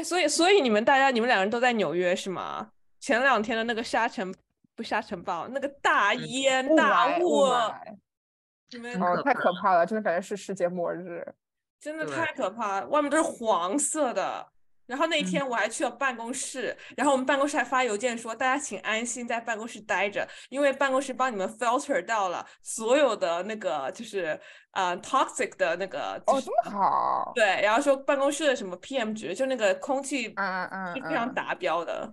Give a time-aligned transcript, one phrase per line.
[0.00, 2.70] 哎，所以所以你们大家你们两个人都在纽约是吗？
[3.00, 4.34] 前两天的那个沙尘
[4.74, 7.44] 不沙尘暴，那个大烟大雾，
[8.70, 11.26] 你们哦太可怕了，真的感觉是世界末日，
[11.78, 14.48] 真的太可怕了，外面都是黄色的。
[14.90, 24.38] 然后那一天我还去了办公室，然后我们办公室还发邮件说，大家请安心在办公室待着，因为办公室帮你们 filter 到了所有的那个就是
[24.72, 32.12] 呃 toxic 的那个哦这么好，对，然后说办公室的什么 PM 值，就那个空气嗯嗯是非常达标的。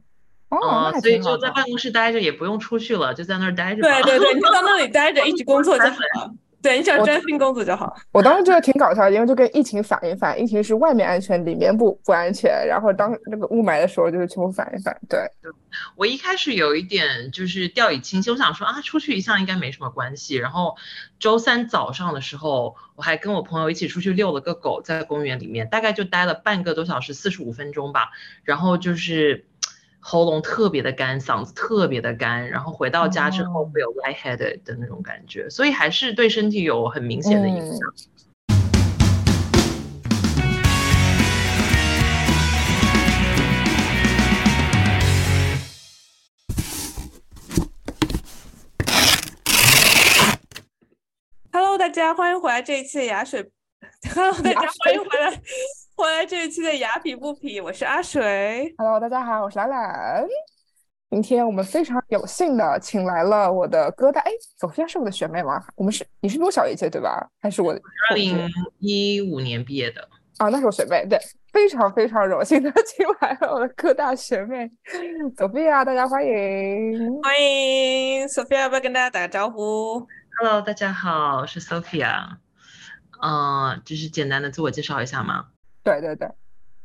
[0.49, 3.81] 哦，所以就在办公室待着，也不用出去了，就在那儿待着。
[3.81, 6.31] 对对对，你就在那里待着， 一直工作就好了。
[6.59, 7.95] 对，你想专心工作就好。
[8.11, 12.51] 我当时觉得挺搞笑，因为就跟疫情反一反，疫情是外面安全，里面不不安全。
[12.67, 14.99] 然后当那个雾霾的时候，就是全部反一反。
[15.07, 15.19] 对，
[15.95, 20.35] 我一开始有一点就是掉以轻心，我想说啊，出去一下应该没什么关系。
[20.35, 20.75] 然后
[21.19, 28.09] 周三早上的时候，我还跟我朋友一起出去遛了个狗，在公园里面，大概就待了半个多小时，四十五分钟吧。
[28.43, 29.45] 然后就是。
[30.09, 37.79] 喉咙特别的干，嗓子特别的干，然后回到家之后会有 lightheaded 的那种感觉，所以还是对身体有很明显的影响。
[51.51, 53.51] Hello，大家欢迎回来这一期的牙水。
[54.03, 55.41] Hello，大家欢迎回来。
[55.95, 58.73] 回来这一期的雅痞不痞，我是阿水。
[58.77, 60.27] Hello，大家好，我是兰兰。
[61.09, 65.63] 今天我们非常有幸的请来了我的哥大，哎，索菲亚是我的学妹吗？
[65.75, 67.27] 我们是，你是比我小一届对吧？
[67.41, 67.73] 还是我
[68.11, 70.07] 二零一五年毕业的？
[70.37, 71.03] 啊，那是我学妹。
[71.09, 71.17] 对，
[71.51, 74.69] 非常非常荣幸的请来了我的哥大学妹
[75.35, 80.05] 索菲亚， 大家欢迎，欢迎索菲亚，要不要跟大家打个招呼
[80.39, 82.37] ？Hello，大家好，我是 Sophia。
[83.21, 85.47] 嗯，就是简单的自我介绍一下吗？
[85.83, 86.27] 对对对，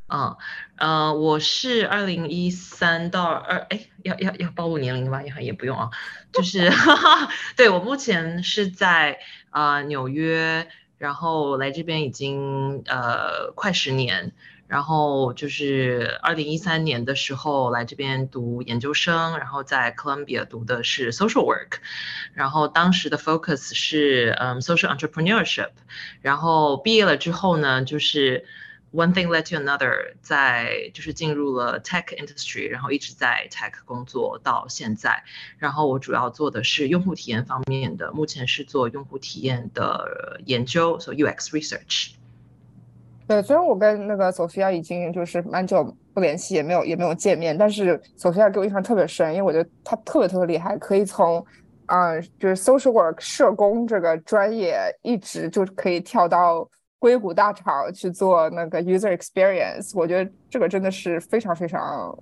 [0.08, 0.36] 嗯，
[0.76, 5.22] 呃，我是二零一三到二，哎，要要要暴露年龄吗？
[5.22, 5.90] 也也不用啊，
[6.32, 6.70] 就是，
[7.56, 9.18] 对我目前是在
[9.50, 14.32] 啊纽约，然后来这边已经呃快十年，
[14.72, 21.80] 然后就是二零一三年的时候来这边读研究生，然后在 Columbia 读的是 social work，
[22.32, 25.72] 然后当时的 focus 是嗯 social entrepreneurship，
[26.22, 28.46] 然后毕业了之后呢，就是。
[28.94, 35.24] One thing led to another，在就是进入了 tech industry，然后一直在 tech 工作到现在。
[35.56, 42.10] 然后我主要做的是用户体验方面的，目前是做用户体验的研究，所以 UX research。
[43.34, 51.44] 对，虽然我跟那个索菲亚已经就是蛮久不联系，也没有也没有见面，但是索菲亚给我印象特别深，因为我觉得她特别特别厉害，可以从
[51.86, 56.68] 啊就是 social work 社工这个专业一直就可以跳到。
[57.02, 62.16] 硅谷大厂去做那个 user experience，我觉得这个真的是非常非常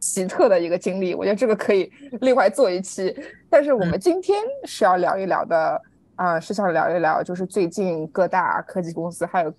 [0.00, 1.14] 奇特的一个经历。
[1.14, 3.14] 我觉得这个可以 另外做一期。
[3.50, 5.78] 但是我们今天是要聊一聊的，
[6.14, 9.52] 啊，是想聊一聊，就是最近各大科技公司，还有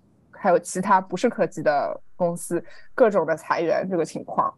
[0.44, 2.62] 还有其他不是科技的公司，
[2.94, 4.54] 各种的裁员这个情况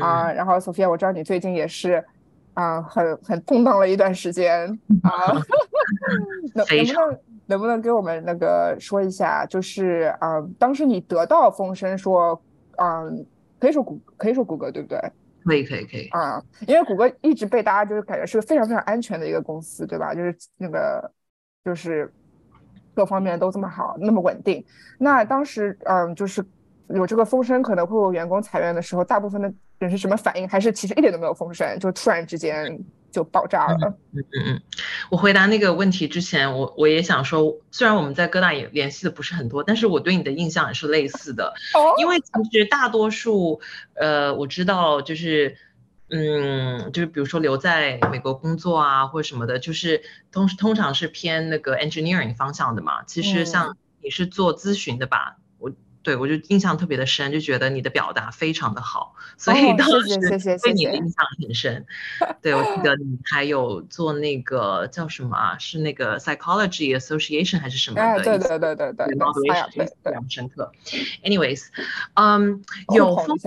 [0.00, 0.32] 啊。
[0.32, 2.02] 然后，Sophia，我知道你最近也是
[2.54, 4.66] 啊，很很动荡了一段时间
[5.04, 5.36] 啊，
[6.56, 7.20] 能能不能？
[7.48, 12.38] 能不能给我们那个说一下，就是啊，当时你得到风声说，
[12.76, 13.26] 嗯，
[13.58, 14.98] 可以说谷可以说谷歌对不对？
[15.44, 20.14] 可以可以可以啊，因为谷歌一直被大家就是感觉是个非常非常安全的一个公司，对吧？
[20.14, 21.10] 就是那个
[21.64, 22.12] 就是
[22.98, 24.64] 各方面都这么好，那么稳定。
[24.98, 26.44] 那当时嗯，就是
[26.88, 30.48] 有这个风声可能会有员工裁员的时候，大部分的人是什么反应？
[30.48, 32.76] 还是其实一点都没有风声，就突然之间？
[33.10, 33.76] 就爆炸了。
[34.12, 34.62] 嗯嗯嗯，
[35.10, 41.54] 我回答那个问题之前，我我也想说，虽然我们在各大也联系的不是很多，但是我对你的印象也是类似的。
[41.74, 41.94] 哦。
[41.96, 43.62] 因为其实大多数，
[43.94, 45.56] 呃，我知道就是，
[46.10, 50.02] 嗯，就是比如说留在美国工作啊或者什么的，就是
[50.32, 53.02] 通通常是偏那个 engineering 方向的嘛。
[53.04, 55.36] 其实像你是做咨询的吧？
[55.58, 55.70] 我
[56.02, 60.16] 对，我就印象特别的深，就觉得你的表达非常的好，所以当时
[60.62, 61.84] 对你的印象很深。
[62.40, 65.58] 对，我记得 你还有做那个叫什么啊？
[65.58, 68.22] 是那个 Psychology Association 还是什么的？
[68.22, 70.72] 对对对对对，非常深刻。
[71.22, 71.66] Anyways，
[72.14, 72.64] 嗯，
[72.94, 73.38] 有捧一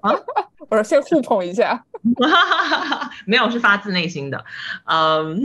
[0.00, 0.12] 啊，
[0.68, 1.84] 我说先互捧一下，
[3.26, 4.44] 没有是发自内心的，
[4.84, 5.42] 嗯。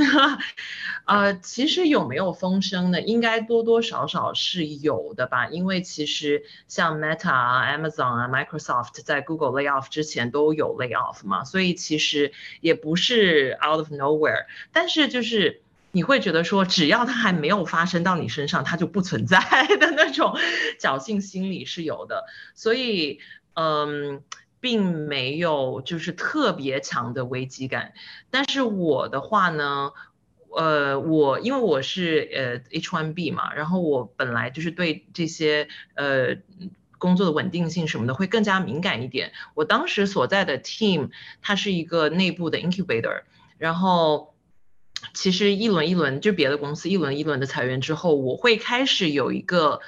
[1.05, 2.99] 呃，其实有没有风声呢？
[2.99, 14.47] 应该多多少少是有的吧，因为其实像 Meta 啊、Amazon 啊、Microsoft 在 Google lay off 之前都有 lay off 嘛，所以其实也不是 out of nowhere。
[14.73, 15.61] 但是就是
[15.91, 19.39] 你会觉得说，只要它还没有发生到你身上，它就不存在
[19.79, 20.35] 的那种
[20.77, 22.25] 侥幸心理是有的。
[22.53, 23.21] 所以，
[23.59, 24.21] 嗯，
[24.59, 27.93] 并没有就是特别强的危机感。
[28.29, 29.93] 但是我的话呢，
[30.55, 36.37] 呃，我因为我是呃 H1B 嘛，然后我本来就是对这些呃
[36.99, 39.33] 工作的稳定性什么的会更加敏感一点。
[39.55, 41.09] 我当时所在的 team
[41.41, 43.23] 它是一个内部的 incubator，
[43.57, 44.35] 然后。
[45.13, 49.79] 其实一轮一轮就别的公司一轮一轮的裁员之后，我会开始有一个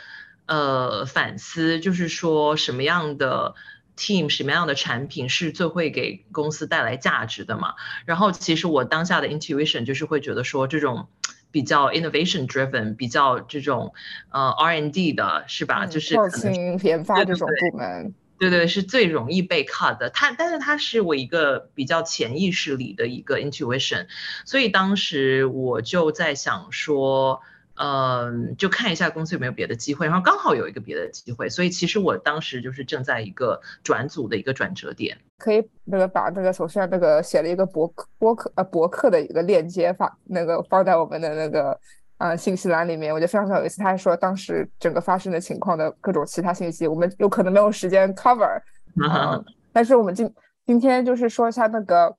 [0.49, 3.53] 呃反思，就是说什么样的
[3.95, 7.75] team 什么样的产品是最会给公司带来价值的嘛。
[8.05, 11.07] 然后其实我当下的 intuition 就是会觉得说这种
[11.51, 13.93] 比较 innovation driven 比较这种
[14.31, 15.85] 呃 R&D 的是吧？
[15.85, 18.15] 就是创新研发这种部门。
[18.39, 20.09] 对对，是最容易被 cut 的。
[20.09, 24.07] 它，但是它是我一个比较潜意识里的一个 intuition，
[24.45, 27.41] 所以当时我就在想说，
[27.81, 35.17] 嗯，就看一下公司有没有别的机会，然后刚好有一个别的机会，所以其实我当时就是正在一个转组的一个转折点。
[35.37, 41.79] 可以那个把那个首先那个写了一个博客博客呃博客的一个链接发那个放在我们的那个。
[42.19, 43.77] 啊，信息栏里面我觉得非常有意思。
[43.77, 48.61] 他还说当时整个发生的情况的各种其他信息，我们有可能没有时间 cover。
[49.07, 49.41] 啊，
[49.71, 50.29] 但是我们今
[50.65, 52.13] 今天就是说一下那个，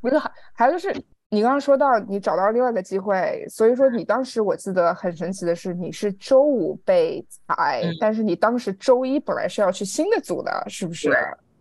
[0.00, 0.94] 不是还还就是
[1.32, 11.08] 你刚刚说到你找到另外一个机会，所以说你当时我记得很神奇的是你是周五被裁，但是你当时周一本来是要去新的组的，是不是？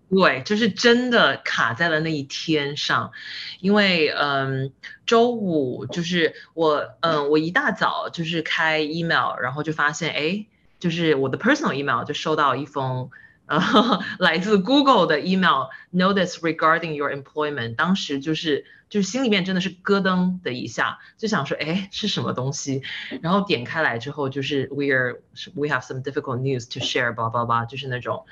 [0.10, 3.12] 对，就是真的卡在了那一天上，
[3.60, 4.74] 因为嗯，
[5.06, 10.48] 周五就是我嗯，我一大早就是开 email，然后就发现哎，
[10.80, 13.12] 就是我的 personal email 就收到一封
[13.46, 13.60] 呃
[14.18, 18.66] 来自 Google 的 email，notice regarding your employment，当时就是。
[18.90, 22.82] 就是心里面真的是咯噔的一下，就想说，哎，是什么东西？
[23.22, 25.22] 然后点开来之后，就是 we are
[25.54, 28.26] we have some difficult news to share，叭叭叭，就是那种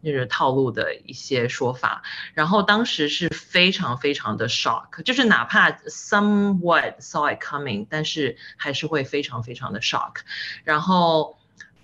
[0.00, 2.02] 那种套路的一些说法。
[2.32, 10.18] 然后当时是非常非常的 shock，就是哪怕 somewhat saw it coming，但是还是会非常非常的 shock。
[10.62, 11.36] 然后，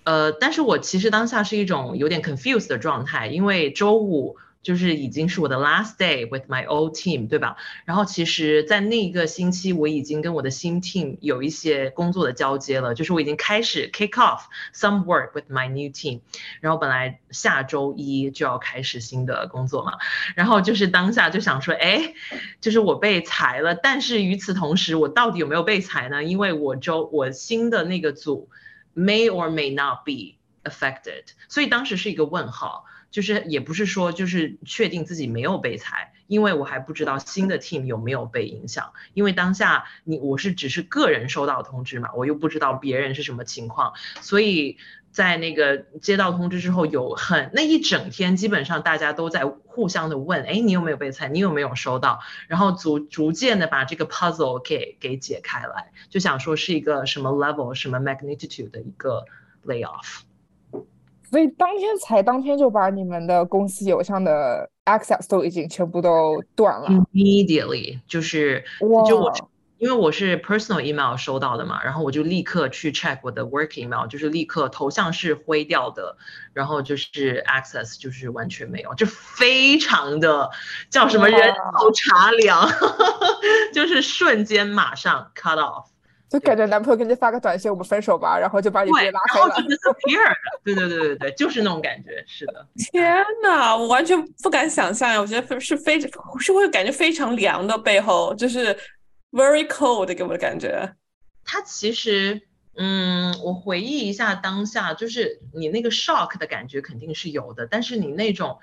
[0.05, 4.37] 呃，但是我其实当下是一种有点 confused 的状态，因为周五。
[4.61, 7.57] 就是已经是我的 last day with my old team，对吧？
[7.85, 14.41] 然后其实，在那一个星期，我已经跟我的新 team 有一些工作的交接了，就是我已经开始 kick off
[14.73, 16.21] some work with my new team。
[16.59, 19.93] 然后本来下周一就要开始新的工作嘛，
[20.35, 22.13] 然后就是当下就想说，哎，
[22.59, 26.23] 就是我被裁了，但是与此同时，我到底有没有被裁呢？
[26.23, 28.49] 因为我周我新的那个组
[28.95, 32.85] may or may not be affected，所以当时是一个问号。
[33.11, 38.93] 就是也不是说就是确定自己没有被裁，因为我还不知道新的 team 有没有被影响。
[39.13, 44.77] 因为当下你我是只是个人收到通知嘛，我又不知道别人是什么情况，所以
[45.11, 51.27] 在那个接到通知之后，有很那一整天基本上大家都在互相的问，哎，你有没有被裁？
[51.27, 52.21] 你有没有收到？
[52.47, 59.25] 然后逐逐渐的把这个 puzzle 给给解开来，就想说是一个什么 level 什么 magnitude 的一个
[59.65, 60.21] layoff。
[61.31, 66.89] 所以当天才当天就把你们的公司邮箱的 access 都已经全部都断了。
[67.13, 68.65] Immediately 就是
[69.07, 69.33] 就我
[69.77, 76.17] 因为我是 personal email 收到的嘛，然后我就立刻去 check 我的 work email，就是立刻头像是灰掉的，
[76.53, 80.51] 然后就是 access 就是完全没有，就非常的
[80.91, 82.69] 叫什么人头茶凉，
[83.73, 85.85] 就是瞬间马上 cut off。
[86.31, 89.47] 就感觉男朋友给你发个短信，我们分手吧，然后就把你直接拉黑了。
[89.49, 90.33] 然后就 disappear。
[90.63, 92.65] 对对对对对，就是那种感觉，是的。
[92.93, 95.19] 天呐，我完全不敢想象呀！
[95.19, 98.73] 我觉得是非是会感觉非常凉的背后，就是
[99.31, 100.95] very cold 给我的感觉。
[101.43, 102.41] 他其实，
[102.77, 108.57] 嗯，我回忆一下当下，就是你那个 shock 的感觉肯定是有的，但是你那种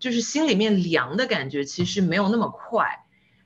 [0.00, 3.01] 就是心里面凉的感觉，其实没有那么快。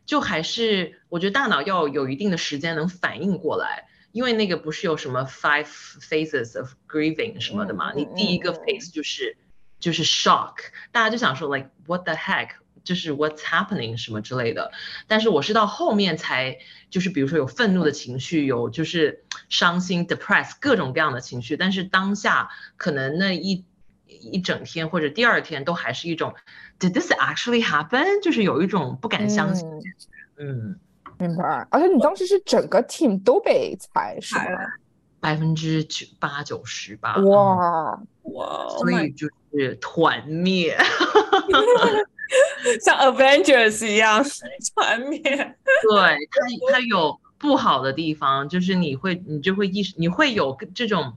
[0.06, 7.92] 就还是我觉得大脑要有一定的时间能反应过来，因为那个不是有什么 five phases of grieving 什么的嘛？
[7.92, 9.36] 你第一个 phase 就是
[9.80, 10.54] 就是 shock，
[10.92, 12.50] 大家就想说 like what the heck，
[12.84, 14.70] 就是 what's happening 什么之类的。
[15.08, 16.58] 但是我是到后面才
[16.88, 23.64] 就是比如说有愤怒的情绪，有就是伤心 depress 各种各样的情绪，但是当下可能那一
[24.06, 26.36] 一整天或者第二天都还是一种。
[26.78, 28.20] Did this actually happen？
[28.22, 29.66] 就是有一种不敢相信。
[30.38, 30.78] 嗯，
[31.18, 31.66] 明白。
[31.70, 34.58] 而且你当时是整个 team 都被裁，是吗？
[35.20, 37.16] 百分之九八九十吧。
[37.16, 38.68] 哇哇！
[38.78, 40.76] 所以就是团灭，
[42.82, 44.24] 像 Avengers 一样
[44.74, 45.18] 团灭。
[45.20, 45.48] 对，
[46.68, 51.16] 它它有不好的地方，就是你会你就会意识，你会有这种。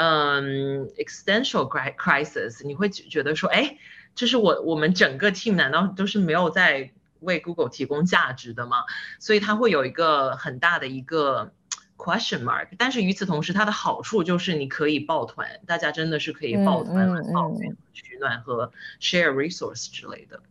[0.00, 3.76] 嗯，existential crisis，你会觉得说，哎，
[4.18, 8.78] 就是我我们整个 team 难道都是没有在为 Google 提供价值的吗？
[9.20, 11.52] 所以它会有一个很大的一个
[11.96, 12.66] question mark。
[12.76, 20.42] 但是与此同时，它的好处就是你可以抱团，大家真的是可以抱团抱团取暖和 share resource 之类的。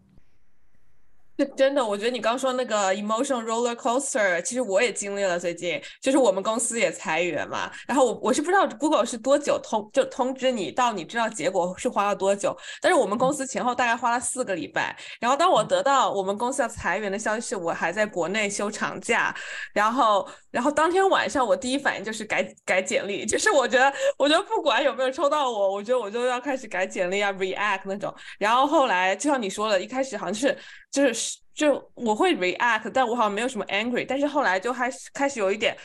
[1.38, 5.38] 就 真的，我觉得你刚说那个 emotion roller coaster，其实我也经历了。
[5.40, 14.98] 最近就是我们公司也裁员嘛，然后我我是不知道 Google 是多久通就通知你到你知道结果是花了多久，但是我们公司前后大概花了四个礼拜。
[15.20, 19.36] 然后当我得到我们公司要裁员的消息，我还在国内休长假，
[19.74, 20.28] 然后
[20.58, 28.12] 然后当天晚上我第一反应就是改改简历，就是我觉得我觉得不管有没有抽到我，我觉得我就要开始改简历啊 react 那种。
[28.40, 30.58] 然后后来就像你说的，一开始好像是。
[30.90, 35.78] 就是就我会 react，但我好像没有什么 angry，但是后来就开始开始有一点，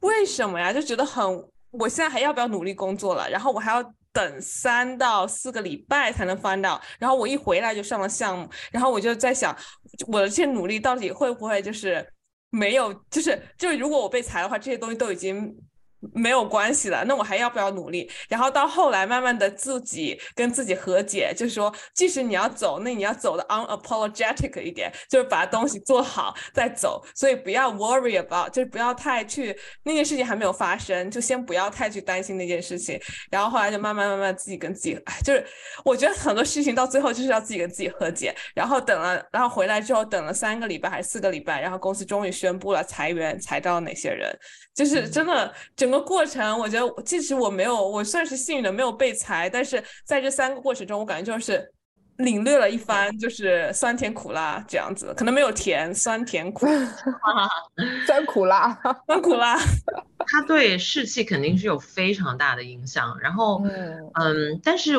[0.00, 0.72] 为什么呀？
[0.72, 1.22] 就觉得很，
[1.70, 3.28] 我现在还要不要努力工作了？
[3.30, 9.54] 然后我还要等三到四个礼拜才能翻到，然后我一回来就上了项目，然后我就在想，
[10.08, 12.04] 我的这些努力到底会不会就是
[12.50, 15.56] 没有，就是就是如果我被裁的话，这些东西都已经。
[16.14, 18.10] 没有关系了，那我还要不要努力？
[18.28, 27.02] 然后到后来，慢慢的自己跟自己和解，就是说，即使你要走，那你要走的 unapologetic 一点，就是把东西做好再走。
[27.14, 33.00] 所以不要 worry about，就是不要太去那件事情还没有发生，就先不要太去担心那件事情。
[33.30, 35.44] 然后后来就慢慢慢慢自己跟自己，就是
[35.84, 38.34] 我觉得很多事情到最后就是要自己跟自己和解。
[38.54, 44.30] 然后等了，然后回来之后等了三个礼拜还是四个礼拜，然后公司终于宣布了裁员，裁到哪些人，
[44.74, 45.52] 就是真的
[45.86, 46.06] 整个。
[46.06, 51.68] 过程，我觉得即使我没有，我算是幸运的没有被裁，但是在这三个过程中，我感觉就是
[52.18, 56.64] 领略了一番，就是酸甜苦辣这样子，可能没有甜，酸甜苦，
[58.06, 59.58] 酸苦辣，酸苦辣，
[60.26, 63.18] 它对士气肯定是有非常大的影响。
[63.20, 63.60] 然后，
[64.14, 64.94] 嗯，但是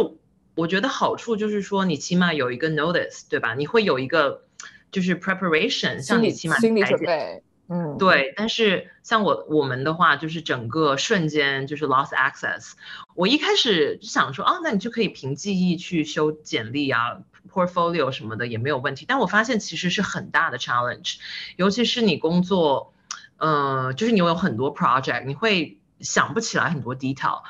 [0.56, 3.54] 我觉得好处就是说，你起码有一个 notice，对吧？
[3.54, 4.44] 你会有一个
[4.92, 7.42] 就是 preparation，像你起码心理准备。
[7.70, 12.72] 嗯，对，但是像我我们的话，就是整个瞬间就是 lost access。
[13.14, 17.20] 我一开始就想说，啊，那你就可以凭记忆去修简历啊
[17.52, 19.04] ，portfolio 什么的也没有问题。
[19.06, 21.18] 但我发现其实是很大的 challenge，
[21.58, 22.94] 尤其是你工作，
[23.36, 27.42] 呃，就是你有很多 project，你会想不起来很多 detail，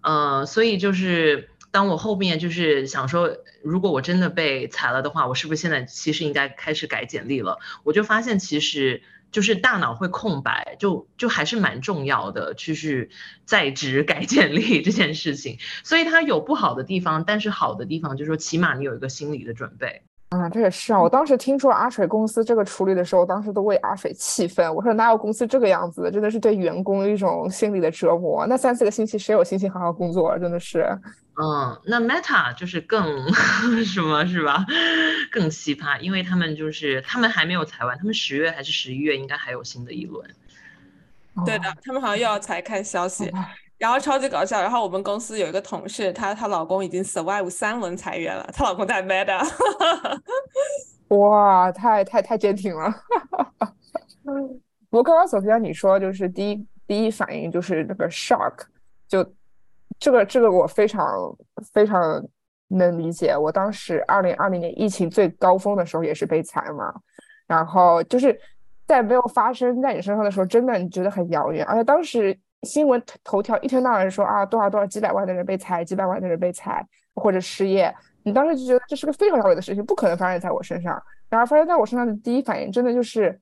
[0.00, 7.58] 呃，所以就是当我后面就是想说，如果我真的被裁了的话，我是不是现在其实应该开始改简历了？
[7.84, 9.02] 我就发现其实。
[9.30, 13.10] 就是大脑会空白，就就还是蛮重要的，就是
[13.44, 15.58] 在职改简历 这件事情。
[15.84, 20.02] 所以它有不好的地方，但是好的地方就是说，起码你有一个心理的准备。
[20.30, 21.00] 啊，这也是啊。
[21.00, 24.74] 我当时听说阿水公司这个处理的时候，当时都为阿水气愤。
[24.74, 26.10] 我说哪有公司这个样子的？
[26.10, 28.46] 真的是对员工一种心理的折磨。
[28.46, 30.38] 那三四个星期谁有心情好好工作？
[30.38, 30.86] 真的是。
[31.40, 33.32] 嗯，那 Meta 就是更
[33.86, 34.66] 什么是吧？
[35.30, 40.28] 更奇葩，因为他们就是他们还没有裁完，他们十月还是十一月应该还有新的一轮。
[41.46, 43.32] 对的，他们好像又要裁，看消息。
[43.78, 49.42] 然后超级搞笑，然后我们公司有一个同事，她她老公已经 survive 三轮裁员了，她老公在 Meta。
[51.16, 52.92] 哇，太太太坚挺了。
[54.90, 58.64] 不过刚刚首先你说就是第一第一反应就是那个 shock，
[59.08, 59.24] 就。
[60.00, 61.36] 这个这个我非常
[61.72, 62.24] 非常
[62.68, 63.36] 能理解。
[63.36, 66.94] 我当时二零二零年疫情最高峰的时候也是被裁嘛，
[67.48, 68.38] 然后就是
[68.86, 71.66] 在没有发生在你身上的时候，真的你觉得很遥远。
[71.66, 76.84] 而且当时新闻头条一天到晚说啊多少多少几百万的人被裁，几百万的人被裁
[77.14, 81.00] 或者失业，你当时就觉得这是个非常遥远的事情，不可能发生在我身上。
[81.28, 83.38] 然而发生在我身上的第一反应，真的就是，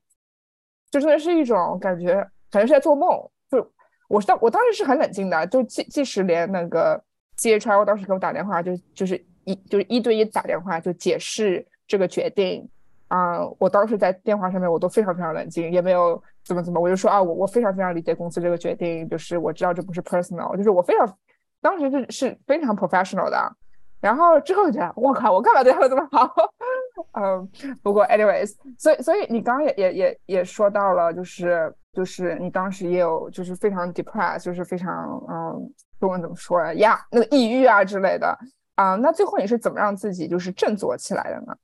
[0.90, 2.14] 就真的是一种感觉，
[2.50, 3.08] 感觉是在做梦。
[3.50, 3.72] 就
[4.08, 7.02] 我当我当时是很冷静的，就即即使连那个
[7.36, 12.68] C H R 当时给我打电话，就就是一就是一对一打电话就解释这个决定
[13.08, 21.18] 啊，我当时在电话上面我都非常非常冷静，也没有怎么怎么，我就说啊，我我非常非常理解公司这个决定，就是我知道这不是 personal，就是我非常
[21.60, 23.52] 当时是是非常 professional 的，
[24.00, 26.32] 然后之后就觉得我靠，我干嘛对他们这么好？
[27.18, 27.48] 嗯，
[27.82, 31.74] 不过 anyways，所以所以你刚刚也也也也说到了，就是。
[31.96, 37.00] 就是你当时也有，就是非常 depressed，就是非常嗯，中文怎么说呀？
[37.10, 38.38] 那个抑郁啊之类的
[38.74, 38.96] 啊。
[38.96, 41.56] 那最后你是怎么让自己就是振作起来的呢？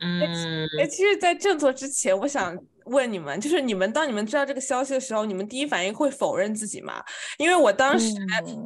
[0.00, 7.02] 嗯，哎，其实，在振作之前，我想问你们，就是你们当你们知道这个消息的时候，你们第一反应会否认自己吗？
[7.38, 8.14] 因为我当时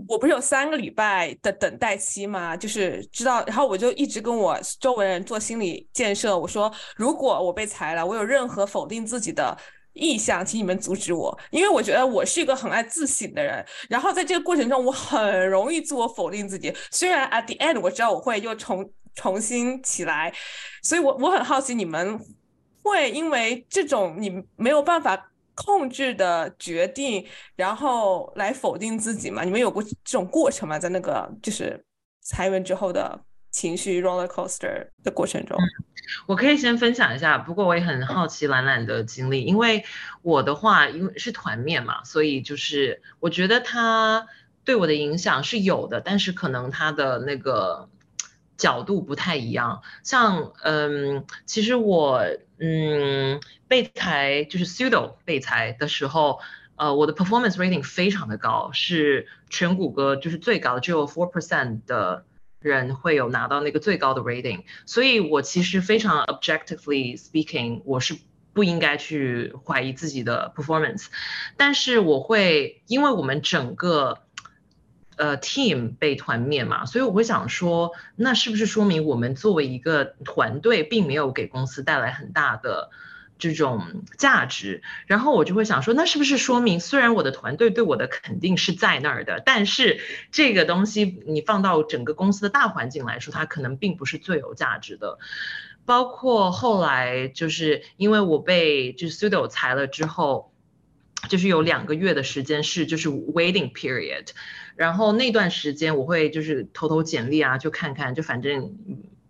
[0.06, 9.56] 我不是有三个礼拜的等待期嘛，就是知道，然后我就一直跟我周围人做心理建设，我说如果我被裁了，我有任何否定自己的。
[9.94, 13.62] 意向，请你们阻止我，因为我觉得我是一个很爱自省的人。
[13.90, 16.74] 然后在这个过程中，我很容易自我否定自己。
[16.90, 20.32] 虽然 at the end 我知道我会又重重新起来，
[20.82, 22.18] 所以我我很好奇你们
[22.82, 27.26] 会因为这种你没有办法控制的决定，
[27.56, 29.44] 然后来否定自己吗？
[29.44, 30.78] 你们有过这种过程吗？
[30.78, 31.84] 在那个就是
[32.20, 33.24] 裁员之后的。
[33.54, 35.58] 情绪 roller coaster 的过程中，
[36.26, 37.36] 我可以先分享一下。
[37.36, 39.84] 不过我也很好奇兰兰的经历，因为
[40.22, 44.26] 我的话，因为是团面嘛，所以就是我觉得他
[44.64, 47.90] 对我的影响是有的，但是可能他的那个
[48.62, 49.82] 角度不太一样。
[50.04, 52.22] 像嗯，其实我
[52.58, 56.38] 嗯被裁就是 pseudo 被裁的时候，
[56.76, 62.24] 呃，我的 performance rating 非常的高，是全谷歌就是最高的，只有 four percent 的。
[62.62, 68.16] 人会有拿到那个最高的 rating，所以我其实非常 objectively speaking，我是
[68.52, 71.06] 不应该去怀疑自己的 performance，
[71.56, 74.20] 但是我会因为我们整个
[75.22, 82.90] 呃 team 被团灭嘛，所以我会想说，那是不是说明我们作为一个团队，并没有给公司带来很大的。
[83.38, 89.98] 这种价值，然后我就会想说，那是不是说明，虽然我的团队对我的肯定是在那儿的，但是
[90.30, 95.18] 这个东西你放到整个公司的大环境来说，它可能并不是最有价值的。
[95.84, 100.51] 包括后来就是因为我被就是 Sudo 裁了之后，
[101.28, 104.28] 就是有两个月的时间是就是 waiting period，
[104.76, 108.76] 然后那段时间我会就是投投简历啊，就看看，就反正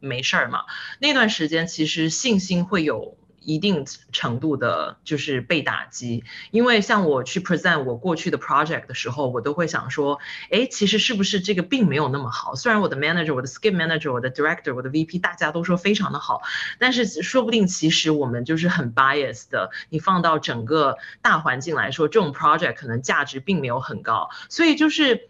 [0.01, 0.61] 没事儿嘛。
[0.99, 3.17] 那段时间其实信心会有。
[3.45, 10.19] 一定程度的，就是被打击，因为像我去 present 我过去的 project 的时候，我都会想说，
[10.51, 12.55] 哎，其实是不是这个并没有那么好？
[12.55, 16.43] 虽然我的 manager、我的 skip manager、我的 director、我的 VP 大家都说非常的好，
[16.79, 19.71] 但是说不定其实我们就是很 bias 的。
[19.89, 25.29] 你放到整个大环境来说，这种 project 可能价值并没有很高，所以就是。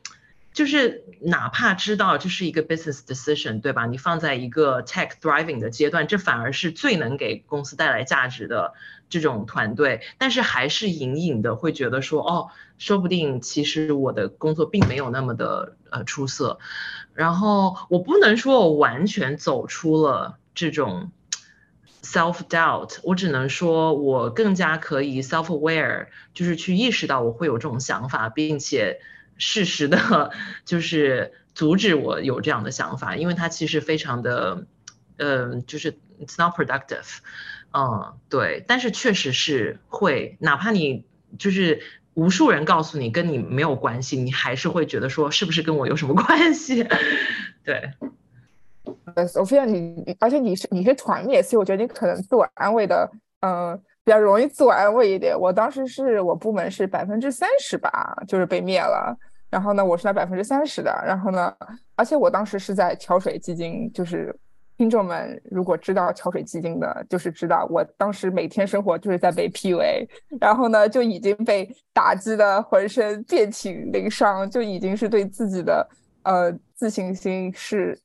[0.53, 3.87] 就是哪怕知道这是一个 business decision，对吧？
[3.87, 8.75] 你放在一个 tech thriving 的阶段，这反而是最能给公司带来价值的
[9.09, 10.03] 这种团队。
[10.19, 16.59] 但是还是隐隐的会觉得说，哦，说不定其实我的工作并没有那么的呃出色。
[17.15, 21.13] 然后我不能说我完全走出了这种
[22.03, 29.01] self doubt，我只能说我更加可以 self aware，就是去意识到我会有这种想法，并且。
[29.45, 30.31] 适时的，
[30.65, 34.67] 就是阻止我有这样的想法，因为它其实非常的，
[35.17, 37.19] 嗯，就是 it's not productive，
[37.73, 41.05] 嗯，对，但是确实是会，哪怕你
[41.41, 41.83] 就是
[42.15, 46.87] 无数人告诉你跟你没有关系，你还是会觉得说是不是跟我有什么关系？
[47.67, 47.91] 对，
[49.17, 53.83] 呃，Sophia，你而且你是你是团灭，所以我觉得你可能自我安慰的，嗯。
[54.05, 55.39] 比较容易自我安慰一点。
[55.39, 59.17] 我当时是我部门是百分之三十吧，就是被灭了。
[59.53, 60.91] 然后呢，我是拿百分之三十的。
[61.07, 61.55] 然后呢，
[61.95, 64.35] 而且我当时是在桥水基金，就是
[64.79, 70.09] 听众们如果知道桥水基金的，就是知道我当时每天生活就是在被 PUA，
[70.41, 75.87] 然后呢就已经被打击的浑身遍体鳞伤，就已经是对自己的
[76.23, 78.01] 呃自信心是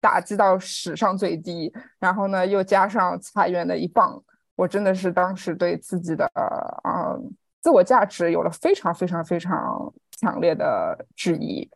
[0.00, 1.70] 打击到史上最低。
[1.98, 4.20] 然后呢，又加上裁员的一棒。
[4.56, 7.14] 我真的是当时对自己的呃
[7.60, 11.70] 自我价值有了非常非常非常强烈的质疑，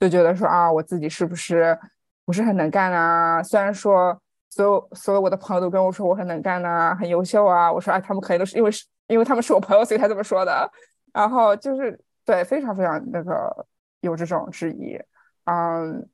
[0.00, 1.78] 就觉得说啊，我自己是不是
[2.24, 3.42] 不是很能干啊？
[3.42, 10.70] 虽然说所有所有我的朋友都跟我说我很能干啊，很优秀啊，我说哎，他们可能都是因为是因为他们是我朋友，所以才这么说的。
[11.12, 13.66] 然后就是对非常非常那个
[14.00, 14.98] 有这种质疑，
[15.44, 16.08] 嗯，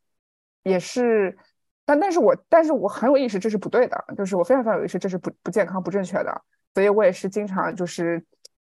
[0.65, 1.37] 也是。
[1.85, 6.43] 但但是我但是我很有意识，这是不对的，就是我非常非常有意识，这是不不健康、不正确的。
[6.75, 8.23] 所以我也是经常就是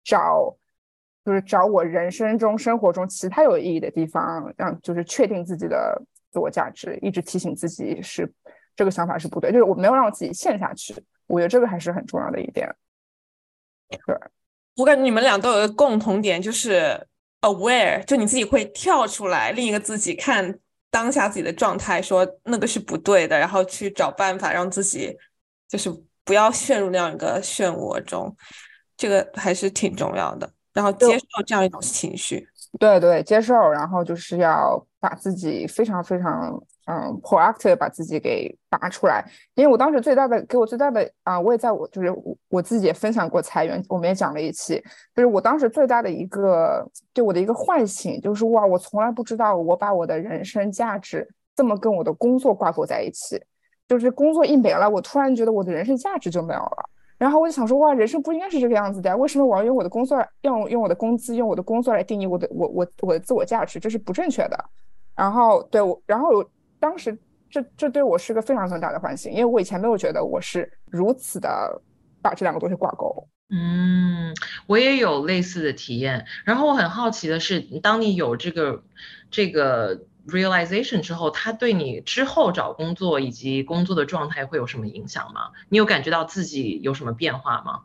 [0.05, 0.55] 找，
[1.27, 8.33] 就是找我人生中、生活中其他有意义的地方，让就是确定自己的自我价值，一直提醒自己是
[8.77, 10.95] 这个想法是不对，就是我没有让我自己陷下去。
[11.27, 12.73] 我觉得这个还是很重要的一点。
[13.89, 14.17] 对，
[14.77, 17.07] 我感觉你们俩都有一个共同点，就是
[17.41, 20.59] aware，就你自己会跳出来另一个自己看。
[20.89, 25.15] 当下自己的状态，说那个是不对的，然后去找办法让自己
[25.69, 25.93] 就是
[26.25, 28.35] 不要陷入那样一个漩涡中，
[28.97, 30.51] 这个还是挺重要的。
[30.77, 32.47] 然后接受这样一种情绪，
[32.79, 36.63] 对对，接受，然后就是要把自己非常非常。
[36.89, 39.21] 嗯，proactive 把自己给拔出来，
[39.55, 42.15] 因为我当时最大的给我最大的啊，我也在我就是
[42.49, 44.81] 我自己也分享过裁员，我们也讲了一期，
[45.13, 53.37] 就是我当时最大的一个对我的一个唤醒，就是哇，我从来不知道我把我的人生价值这么跟我的工作挂钩在一起，
[53.89, 56.86] 就是工作一没了，我突然觉得我的人生价值就没有了，
[57.19, 59.17] 然后我就想说，哇，人生不应该是这个样子的？
[59.17, 63.81] 为什么我要用我的工作，用用我的工资，用我的工作来定义我的我我我的自我价值？
[63.81, 64.65] 这是不正确的。
[65.15, 66.45] 然后对我，然后
[66.79, 67.17] 当时
[67.49, 71.81] 这这对我是个非常非常大的唤醒，因为我以前没有觉得我是如此的
[72.21, 73.27] 把这两个东西挂钩。
[73.49, 74.35] 嗯，
[74.67, 76.27] 我也有类似的体验。
[76.45, 78.83] 然后我很好奇的是，当你有这个
[79.31, 85.51] 这个 realization 之后，它对你之后找工作以及工作的状态会有什么影响吗？
[85.69, 87.81] 你有感觉到自己有什么变化吗？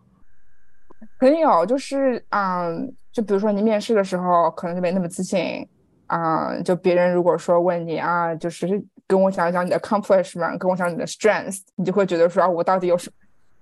[1.19, 5.67] 肯定有，就是嗯，就比如说你面试的时候可能就没那么自信
[6.07, 8.67] 啊，就别人如果说问你啊，就是
[9.07, 13.15] 跟我讲一讲你的 accomplishment，跟我讲你的 strength，你就会觉得说啊，我到底有什么，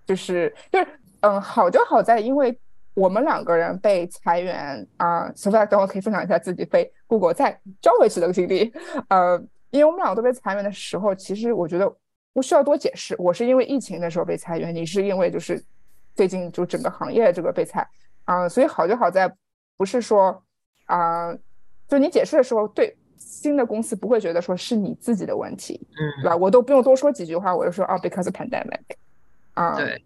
[0.06, 0.88] 就是就是。
[1.22, 2.58] 嗯，好就好在，因为
[2.94, 8.72] 我们两个人被裁员啊，所以等我可以分享一下自己被 Google 再招回去的经历。
[9.10, 9.42] 呃，
[9.72, 11.92] 因为我们两个都被裁员的时候，其实我觉得
[12.34, 15.62] 不需要多解释，我是因为疫情的时候被裁员，你是因为就是
[16.16, 17.86] 最近就整个行业这个被裁
[18.26, 19.30] 啊，所以好就好在
[19.76, 20.44] 不是说
[20.86, 21.36] 啊，
[21.88, 26.38] 就你解释的时候，对新的公司不会觉得说是你自己的问题，嗯，对吧？
[26.38, 28.96] 我都不用多说几句话，我就说啊，because pandemic，
[29.56, 30.02] 啊，对。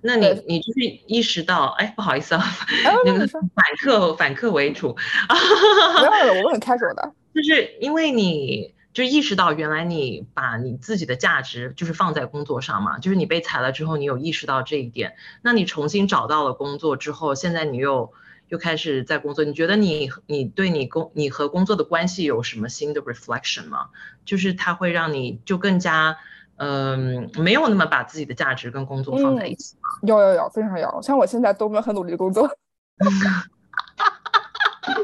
[0.00, 2.44] 那你你就是意识到，哎，不好意思啊，
[3.04, 3.40] 那个反
[3.80, 4.96] 客反客为主
[5.28, 5.34] 啊，
[6.08, 18.12] 没有，我们很开手的，就是因为你就意识到原来你把你自己的价值就是放在工作上嘛，就是你被裁了之后，你有意识到这一点，那你重新找到了工作之后，现在你又
[18.48, 23.88] 又开始在工作，你觉得你你对你工你和工作的关系有什么新的 reflection 吗？
[24.24, 26.18] 就是它会让你就更加。
[26.58, 32.46] 嗯没有那么把自己的价值跟工作放在一起有有有非常有像我现在都没有很努力的工作。
[32.46, 32.54] 哈
[33.20, 33.40] 哈
[33.96, 34.10] 哈
[34.82, 34.94] 哈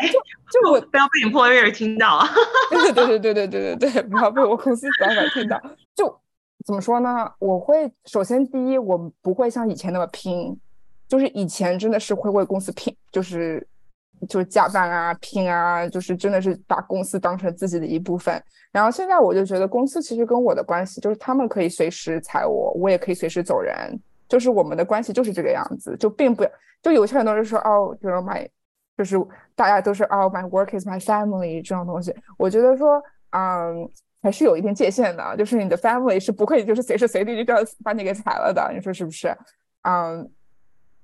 [0.00, 2.26] 就就 不要被你朋友也听到
[2.70, 5.60] 对对对对对对对对不要被我公司老板听到。
[5.94, 6.20] 就
[6.64, 10.58] 怎么说呢我会首先第一我不会像以前那么拼
[11.06, 13.64] 就是以前真的是会为公司拼就是
[14.26, 18.42] 就是加班啊，拼啊，就是真的是把公司当成自己的一部分。
[18.72, 26.44] 然后现在我就觉得公司其实跟我的关系，就是他们可以随时裁我，我也可以随时走人，就是我们的关系就是这个样子，就并不
[26.82, 28.48] 就有些人都是说哦，就是 my，
[28.98, 29.16] 就是
[29.54, 32.14] 大家都是哦，my work is my family 这种东西。
[32.36, 33.88] 我觉得说，嗯，
[34.22, 39.28] 还是有一定界限的，就是你的 family 是不会就是随时随地就这样把你给裁了的，你说是不是？
[39.82, 40.28] 嗯，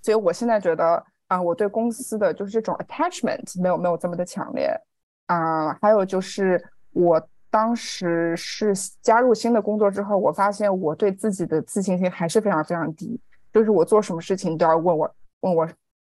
[0.02, 1.04] 所以我现在觉得。
[1.30, 4.68] 啊，我对公司的就是这种 attachment 没有没有这么的强烈，
[5.26, 13.20] 啊，还有就是我当时是加入新的工作之后，我发现我对自己的自信心还是非常非常低，
[13.52, 15.66] 就是我做什么事情都要问我问我，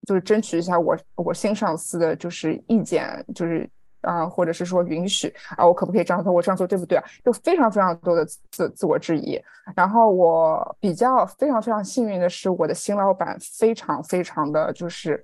[0.08, 3.70] 就是争取一下我我新上司的就是意见，就是。
[4.04, 6.32] 啊，或者是说允许啊，我可不可以这样做？
[6.32, 7.04] 我这样做对不对啊？
[7.26, 9.42] 就非常非常多的自自我质疑。
[9.76, 15.24] 然后我比较非常非常幸运的是，我的新老板非常非常的就是，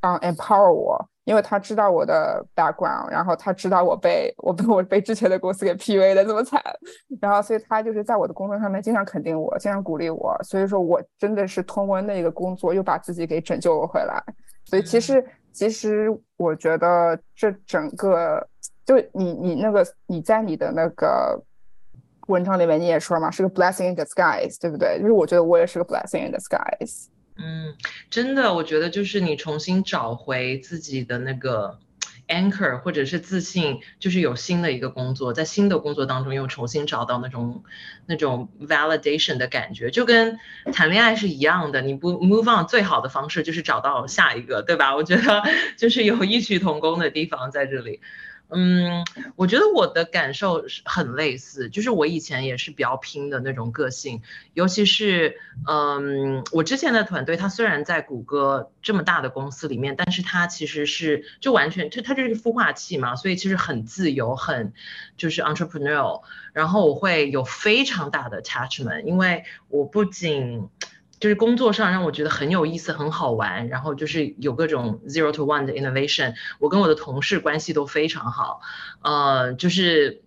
[0.00, 6.62] 嗯，empower 我，因为他知道我的 background，然后他知道我被我被我被之前的公司给 PUA 的这么惨，
[7.22, 10.38] 然后所以他就是在我的工作上面经常肯定我，经常鼓励我。
[10.42, 14.22] 所以说我真的是通过那个工作又把自己给拯救了回来。
[14.64, 15.24] 所以其实。
[15.54, 18.44] 其实我觉得这整个，
[18.84, 21.40] 就你你那个你在你的那个
[22.26, 24.98] 文章里面你也说嘛，是个 blessing in disguise，对不对？
[24.98, 27.06] 就是我觉得我也是个 blessing in disguise。
[27.36, 27.72] 嗯，
[28.10, 31.78] 真的，我觉得就是你重新找回自己的那个。
[32.28, 37.64] Anchor 或者是自信，就是有新的一个工作，在新的工作当中又重新找到那种
[38.06, 40.38] 那种 validation 的感觉，就跟
[40.72, 41.82] 谈恋爱是一样的。
[41.82, 44.96] 你不 move on 最好的方式就是找到下一个，对吧？
[44.96, 45.42] 我觉得
[45.76, 48.00] 就是有异曲同工的地方在这里。
[48.50, 49.04] 嗯，
[49.36, 64.72] 我觉得我的感受是很类似，就是我以前也是比较拼的那种个性，尤其是，嗯，我之前的团队，他虽然在谷歌这么大的公司里面，但是他其实是就完全，就他就是孵化器嘛，所以其实很自由，很
[65.16, 70.68] 就是 entrepreneurial，然后我会有非常大的 attachment，因为我不仅
[71.24, 76.34] 就是工作上让我觉得很有意思、很好玩，然后就是有各种 zero to one 的 innovation。
[76.58, 78.60] 我跟我的同事关系都非常好，
[79.00, 80.20] 呃，就是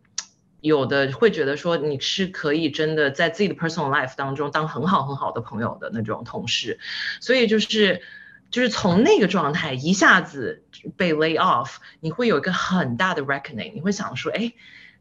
[0.59, 6.79] 有的会觉得说你是可以真的在自己的 personal life 当中当很好很好的朋友的那种同事。
[7.21, 8.01] 所以就是
[8.49, 10.63] 就是从那个状态一下子
[10.95, 14.53] 被 lay off，你会有一个很大的 reckoning，你会想说，哎，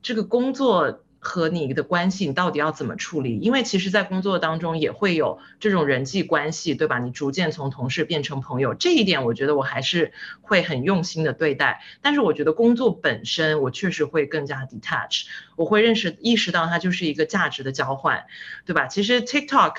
[0.02, 1.00] 这个工作。
[1.18, 3.38] 和你的关系，你到底要怎么处理？
[3.38, 6.98] 因为其实，在工作当中也会有这种人际关系，对吧？
[6.98, 11.82] 你逐渐从同事变成朋友，这一点我觉得我还是会很用心的对待。
[12.00, 15.24] 但是我觉得工作本身，我确实会更加 detach，
[15.56, 18.26] 我会认识意识到它就是一个价值的交换，
[18.64, 18.86] 对吧？
[18.86, 19.74] 其实 TikTok。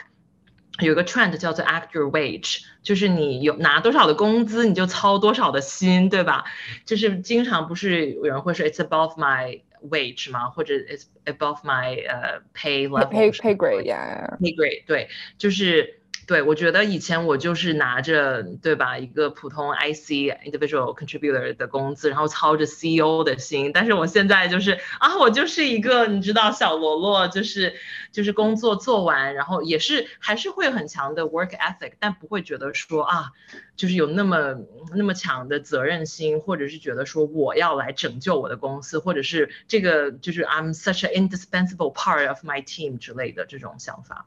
[0.79, 6.45] 有个 trend 叫做 act your wage，就是你有拿多少的工资，你就操多少的心，对吧？
[6.85, 10.48] 就是经常不是有人会说 it's above my wage 吗？
[10.50, 15.98] 或者 it's above my 呃 pay level pay pay grade，yeah pay grade，对，就是。
[16.27, 27.75] 对，我觉得以前我就是拿着对吧一个普通 IC individual contributor 的工资，然后操着 CEO 的心，但是我现在就是啊，我就是一个你知道小喽啰，就是
[28.11, 33.31] 就是工作做完，然后也是还是会很强的 work ethic，但不会觉得说啊，
[33.77, 34.57] 就是有那么
[34.93, 44.25] 那么强的责任心，或者是觉得说我要来拯救我的公司，或者是这个就是 I'm such an indispensable part of my team 之类的这种想法。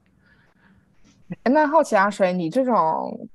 [1.44, 3.28] 那好奇阿水，你这种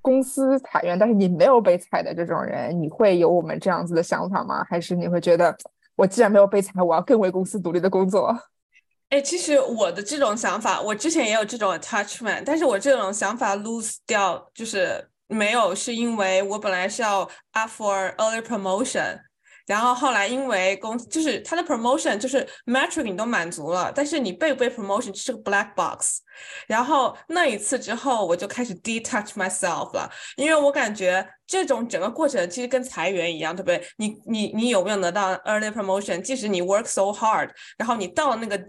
[0.00, 4.64] 公司裁员，但是你没有被裁的这种人，你会有我们这样子的想法吗？
[4.68, 5.56] 还是你会觉得，
[5.96, 8.36] 我既然没有被裁，我要更为公司独立的工作？
[9.10, 19.20] 哎，其实我的这种想法，我之前也有这种 attachment，但是我这种想法 lose 掉，就是没有，是因为我本来是要 ask for early promotion。
[19.66, 26.20] 然后后来因为公就是他的 promotion 就是 metric 你都满足了，但是你被不被 promotion 是个 black box。
[26.66, 33.86] 然后那一次之后，我就开始 detach myself 了，因为我感觉这种整个过程其实跟裁员一样，对不对？
[33.96, 36.20] 你你你有没有得到 early promotion？
[36.20, 38.64] 即使你 work so hard，然后你到了那个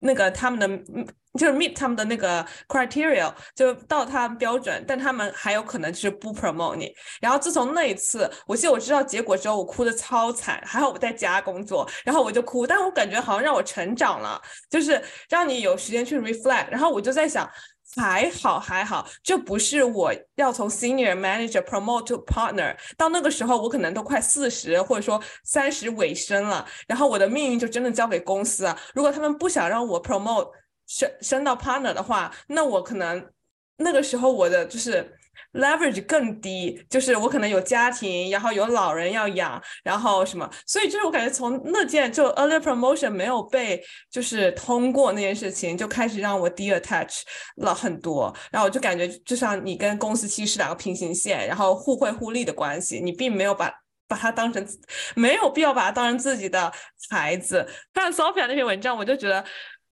[0.00, 1.14] 那个他们的。
[1.38, 6.92] 就是 meet 他们的那个 criteria，就到他们标准，但他们还有可能就是不 promote 你。
[7.20, 10.60] 然后自从那一次，我记得我知道结果之后，我哭的超惨。
[10.66, 16.68] 还好我在家工作，然后我就哭，但我感觉好像让我成长了，就是让你有时间去 reflect。
[16.68, 17.48] 然后我就在想，
[17.96, 28.78] 还好还好，这不是我要从 senior manager promote to partner，到那个时候我可能都快四十或者说三十尾声了，然后我的命运就真的交给公司啊。
[28.94, 30.50] 如果他们不想让我 promote，
[30.88, 33.24] 升升到 partner 的话，那我可能
[33.76, 35.14] 那个时候我的就是
[35.52, 47.20] leverage 更低，就是我可能有家庭，然后有老人要养，然后什么，所以就是我感觉从那件就 early promotion 没有被就是通过那件事情，就开始让我 detach
[47.56, 53.72] 了很多，然后我就感觉就像你跟公司其实是两个平行线，然后互惠互利的关系，你并没有把
[54.08, 54.66] 把它当成
[55.14, 56.72] 没有必要把它当成自己的
[57.10, 57.64] 孩子。
[57.94, 59.44] 看 Sophia 那篇文章，我就觉得。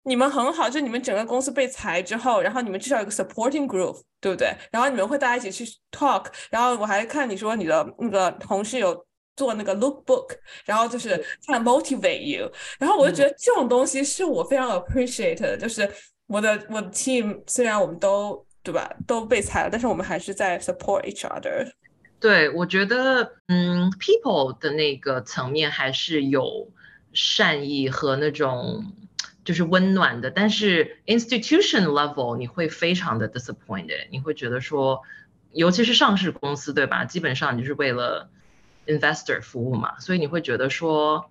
[0.05, 4.53] 你们很好，就你们整个公司被裁之后，然后你们至少有个 supporting group，对不对？
[4.69, 9.05] 然后你们会大家一起去 talk，然后我还看你说你的那个同事有
[9.37, 10.35] 做那个 lookbook，
[10.65, 15.89] 然后就是看 motivate you，然后我就觉得这种东西是我非常 appreciate 的，就是
[16.27, 21.65] 我的我的 team 虽然我们都对吧都被裁了，但是我们还是在 support each other。
[22.19, 26.69] 对，我觉得嗯，people 的那个层面还是有
[27.13, 28.83] 善意和那种。
[29.43, 35.01] 就是温暖的，但是 institution level 你会非常的 disappointed，你会觉得说，
[35.51, 37.05] 尤其是上市公司，对吧？
[37.05, 38.29] 基本上你是为了
[38.87, 41.29] investor 服务嘛，所以你会觉得说，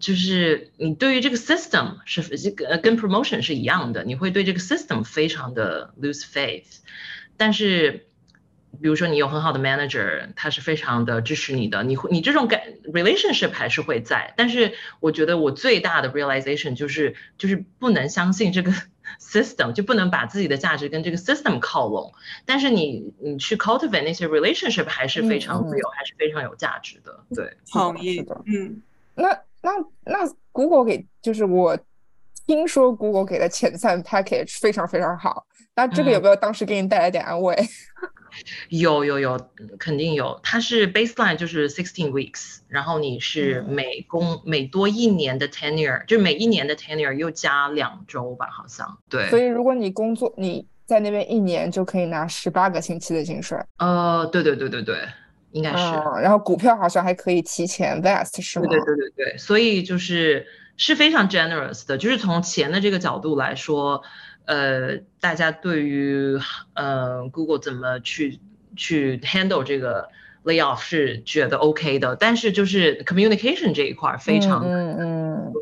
[0.00, 6.80] 就是你对于这个 system 是这个跟 promotion 是一样的，你会对这个 system 非常的 lose faith，
[7.36, 8.07] 但是。
[8.80, 18.72] 比如说你有很好的 manager，他是非常的支持你的，你会你这种感 relationship 还是会在，但是我觉得我最大的 realization 就是就是不能相信这个
[19.20, 22.12] system，就不能把自己的价值跟这个 system 靠拢，
[22.44, 28.80] 但是你你去 cultivate 那些 relationship 还是非常 real，还是非常有价值的，对，同意的，嗯，
[29.14, 29.28] 那
[29.62, 29.72] 那
[30.04, 31.76] 那 Google 给就是我
[32.46, 37.56] 听说 Google 给的遣散 package 非常非常好，那这个有没有当时给你带来点安慰？
[38.68, 40.38] 有有有，肯定有。
[40.42, 48.98] 它是 baseline 就是 sixteen weeks，然后你是每工每多一年的 tenure，就是每一年的 tenure 又加两周吧，好像。
[49.08, 49.28] 对。
[49.30, 53.58] 所以如果你工作你在那边一年，就可以拿十八个星期的薪水。
[53.78, 54.96] 呃，对对对对对，
[55.52, 55.76] 应该是。
[56.22, 58.66] 然后股票好像还可以提前 vest，是吗？
[58.68, 64.02] 对对对对对，所以就是是非常 generous 的，就是从钱的这个角度来说。
[64.48, 66.40] 呃，大家对于
[66.72, 68.40] 呃 Google 怎么去
[68.76, 70.08] 去 handle 这个
[70.42, 75.52] layoff 是觉得 OK 的，但是就是 communication 这一块非常嗯嗯，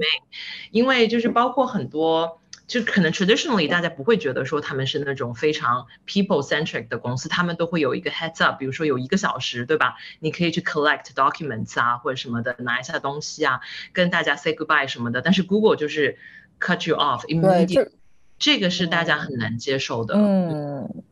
[0.70, 9.96] 因为就是包括很多，就可能 traditionally 大家不会觉得说他们是那种非常 people centric 的公司，他们都会有一个 heads up，比如说有一个小时，对吧？
[10.20, 16.18] 你可以去 collect documents 啊或者什么的，拿一下东西啊，跟大家 say goodbye 什么的，但是 Google 就是
[16.60, 17.90] cut you off immediately。
[18.38, 21.02] 这个是大家很难接受的，嗯，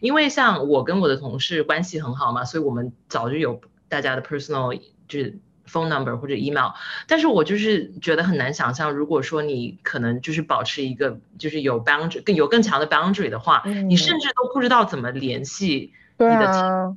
[0.00, 4.78] 因为像我跟我的同事关系很好嘛，所以我们早就有大家的 personal
[5.08, 6.72] 就是 phone number 或者 email，
[7.06, 16.96] 但是我就是觉得很难想象，如果说你可能就是保持一个就是有 boundary 更有更强的 boundary 的话，你甚至都不知道怎么联系你的，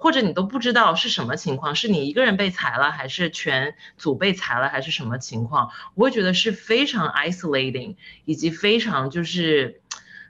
[0.00, 5.70] 或者你都不知道是什么情况，是你一个人被裁了，还是全组被裁了，还是什么情况？
[5.94, 9.80] 我会觉得是非常 isolating，以及非常就是。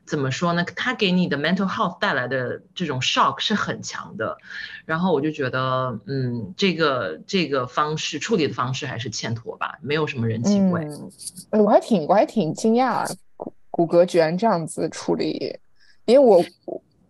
[0.06, 0.64] 怎么说呢？
[0.64, 4.38] 他给你的 mental health 带来的这种 shock 是很强的，
[4.84, 10.84] 然后我就觉得，嗯，这个这个方式处理的方式还是欠妥吧，没有什么人情味。
[11.50, 15.60] 嗯，我还挺我还挺惊讶，谷谷歌居然这样子处理，
[16.06, 16.44] 因为我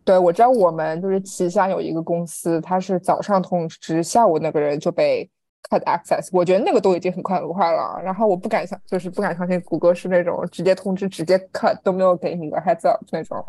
[0.04, 5.30] 对我知道我们就是旗下有一个公司，他是早上通知，下午那个人就被。
[5.68, 8.00] cut access，我觉得那个都已经很快很快了。
[8.02, 13.44] 然后我不敢相，就是不敢相信谷歌是那种直接通知、直接 cut 都没有给你个 heads up 那种。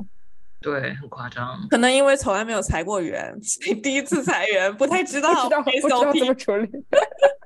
[0.60, 1.58] 对，很夸张。
[1.70, 3.34] 可能因为从来没有裁过员，
[3.82, 6.70] 第一次裁员不太知道，不知道不知道怎么处理。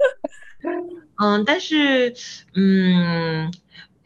[1.22, 2.14] 嗯，但是
[2.56, 3.54] 嗯，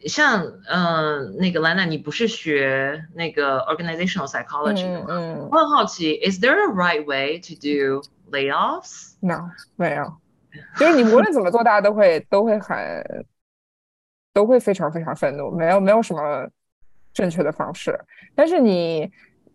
[0.06, 5.06] 像嗯那个兰娜，你不是学那个 organizational psychology 的吗？
[5.08, 5.48] 嗯。
[5.50, 10.16] 我很好奇，is there a right way to do layoffs？No，没有。
[10.76, 13.04] 就是你无论怎么做，大家都会都会很
[14.32, 16.48] 都会非常非常愤怒，没有没有什么
[17.12, 17.98] 正确的方式。
[18.34, 19.08] 但是你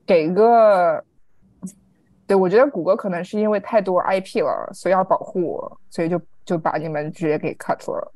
[0.06, 1.04] 给个，
[2.28, 8.14] 对我觉得谷歌可能是因为太多 IP 了，所以要保护，所以就就把你们直接给 cut 了。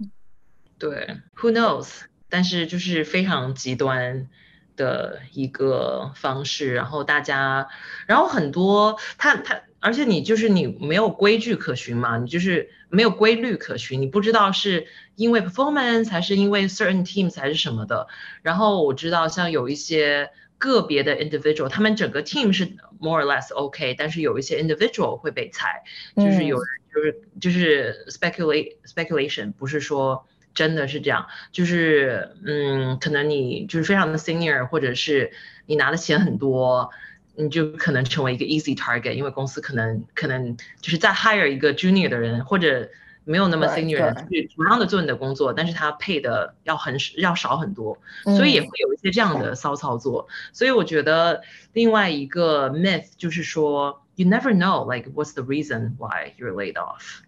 [0.77, 2.03] 对，Who knows？
[2.29, 4.29] 但是就是非常极端
[4.75, 7.67] 的一个方式，然后大家，
[8.07, 9.61] 然后很多他他。
[9.81, 18.09] 而且你就是你没有规矩可循嘛，你就是没有规律可循，你不知道是因为 performance 还是因为 certain teams 还是什么的。
[18.41, 22.65] 然后我知道像有一些个别的 individual，他们整个 team 是
[22.99, 25.81] more or less OK，但是有一些 individual 会被裁，
[26.17, 35.31] 就是有人就是就是 speculate speculation，不是说真的是这样，就是嗯，可能你就是非常的 senior，或者是
[35.65, 36.89] 你拿的钱很多。
[37.35, 42.89] 你就可能成为一个 easy target，因为公司可能可能就是在 hire 一个 junior 的人，或者
[43.23, 50.27] 没有那么 senior 人去同样的做你的工作，但是他配的要很要少很多，所以也会有一些这样的骚操作。
[50.51, 57.21] 所以我觉得另外一个 myth 就是说，you never know like what's the reason why you're laid off。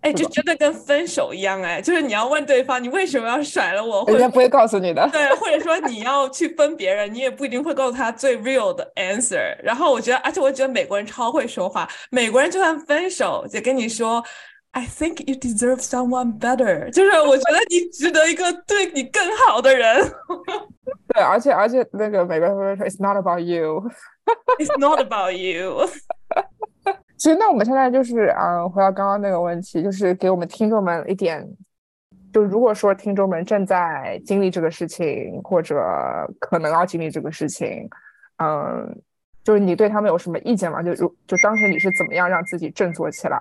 [0.00, 5.08] 哎，就真的跟分手一样哎，就是你要问对方你为什么要甩了我，人家不会告诉你的。
[5.10, 9.56] 对，或者说你要去分别人，你也不一定会告诉他最 real 的 answer。
[9.62, 14.24] 然后我觉得，而且我觉得美国人超会说话，美国人就算分手也跟你说
[14.70, 20.00] ，I think you deserve someone better，就是我觉得你值得一个对你更好的人。
[21.12, 25.88] 对，而且而且那个美国人说，It's not about you，It's not about you。
[27.18, 31.44] 其实，那我们现在就是，嗯，回到刚刚那个问题，就是给我们听众们一点，
[32.32, 35.74] 就如果说听众们正在经历这个事情，或者
[36.38, 37.88] 可能要经历这个事情，
[38.36, 39.02] 嗯，
[39.42, 40.80] 就是你对他们有什么意见吗？
[40.80, 43.40] 就如就当时你是怎么样让自己振作起来，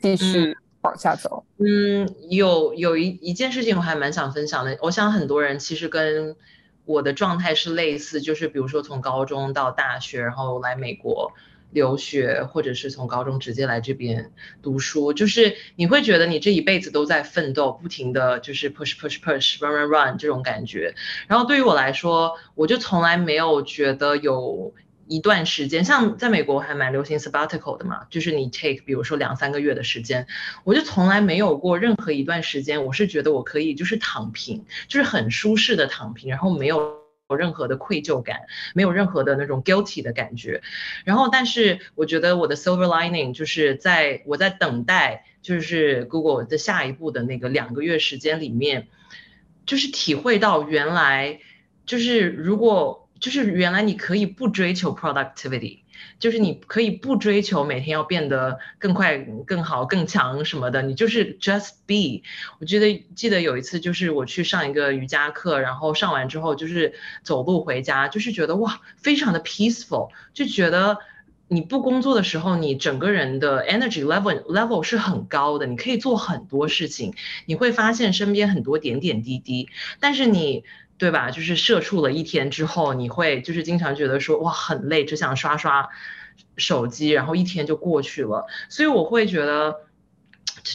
[0.00, 1.44] 继续往下走？
[1.58, 6.36] 嗯，有有一一件事情我还蛮想分享的，我想很多人其实跟
[6.84, 11.32] 我的状态是类似，就是比如说从高中到大学，然后来美国。
[11.70, 20.94] 留学，或者是从高中直接来这边读书，就是你会觉得你这一辈子都在奋斗，不停的就是 push push push run run run 这种感觉。
[21.26, 24.72] 然后对于我来说，我就从来没有觉得有
[25.06, 30.26] 一段时间，像在美国还蛮流行 sabbatical 的嘛，就是你 take 比如说两三个月的时间，
[30.64, 37.05] 我就从来没有过任何一段时间，我是觉得我可以就是躺平，就是很舒适的躺平，然后没有。
[37.28, 38.42] 有任何的愧疚感，
[38.74, 40.62] 没有任何的那种 guilty 的感觉。
[41.04, 48.86] 然后，但是我觉得我的 silver lining 就是在我在等待，就是 Google 的下一步的那个两个月时间里面，
[49.64, 51.40] 就是体会到原来
[51.84, 55.80] 就是如果就是原来你可以不追求 productivity。
[56.18, 62.22] 就是你可以不追求每天要变得更快、更好、更强什么的，你就是 just be。
[62.58, 70.98] 我记得记得有一次，就是我去上一个瑜伽课，然后上完之后就是走路回家，就是觉得哇，非常的 peaceful，就觉得
[71.48, 77.14] 你不工作的时候，你整个人的 energy level level 是很高的，你可以做很多事情，
[77.44, 79.68] 你会发现身边很多点点滴滴，
[80.00, 80.64] 但是你。
[80.98, 81.30] 对吧？
[81.30, 85.88] 就是社畜了一天之后，你会就是经常觉得说哇很累，只想刷刷
[86.56, 88.46] 手机，然后一天就过去了。
[88.68, 89.80] 所以我会觉得，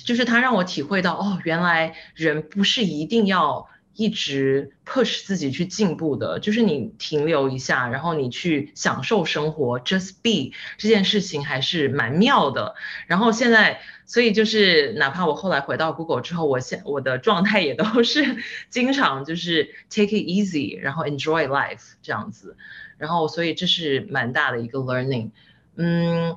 [0.05, 12.75] 就是他让我体会到哦，原来人不是一定要一直 push 自己去进步的，就是你停留一下，然后你去享受生活，just be 这件事情还是蛮妙的。
[13.07, 18.37] 然后现在，所以就是哪怕我后来回到 Google 之后，我现我的状态也都是
[18.69, 22.57] 经常就是 take it easy，然后 enjoy life 这样子。
[22.97, 25.31] 然后所以这是蛮大的一个 learning。
[25.75, 26.35] 嗯。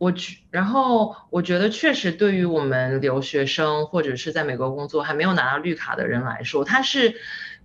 [0.00, 7.16] 我觉，然后我觉得确实对于我们留学生或者是在美国工作还没有拿到绿卡的人来说，他是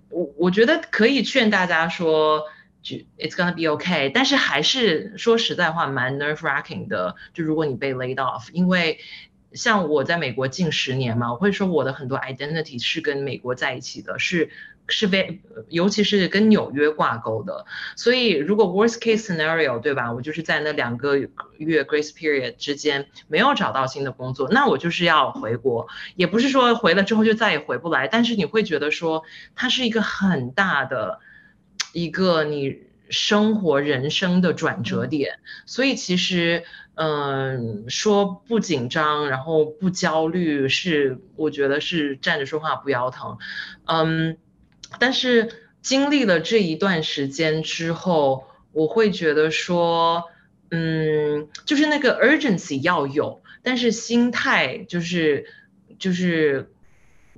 [0.09, 2.43] 我我觉得可以劝大家说，
[2.83, 7.15] 就 it's gonna be okay，但是还是说实在话蛮 nerve wracking 的。
[7.33, 8.99] 就如果你被 laid off，因为
[9.53, 14.49] 像我在美国近十年嘛，我会说我的很多 identity 是跟美国在一起的，是。
[14.87, 17.65] 是被，尤其是跟纽约挂钩的，
[17.95, 29.23] 所以如果 worst case scenario 对吧，我就是在那两个月 grace period 之间没有找到新的工作，那我就是要回国，也不是说回了之后就再也回不来，但是你会觉得说
[29.55, 31.19] 它是一个很大的
[31.91, 36.63] 一个你生活人生的转折点，所以其实
[36.93, 43.39] 嗯说不紧张，然后不焦虑是我觉得是站着说话不腰疼，
[43.85, 44.37] 嗯。
[44.99, 45.49] 但是
[45.81, 50.25] 经历了这一段时间之后，我会觉得说，
[50.71, 55.45] 嗯，就是那个 urgency 要有，但是心态就是
[55.99, 56.71] 就是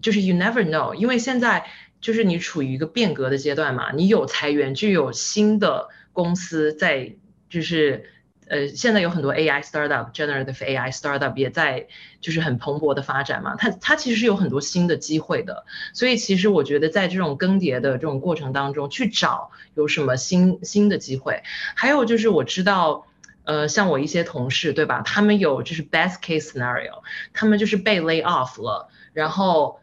[0.01, 1.66] 就是 you never know，因为现在
[2.01, 7.16] 就是你处于一个变革的阶段嘛，你有裁员就有新的公司在
[7.49, 8.12] 就是。
[8.50, 11.88] 呃，现在有很多 AI startup，generative AI startup 也在
[12.22, 13.56] 就是很蓬勃的发展嘛。
[13.58, 21.43] 它它其实是有很多新的机会的，所以其实我觉得在这种更迭的这种过程当中，去找有什么新新的机会。
[21.76, 23.06] 还有就是我知道，
[23.43, 27.02] 呃，像我一些同事对吧，他们有就是 best case scenario，
[27.34, 29.82] 他们就是被 lay off 了，然后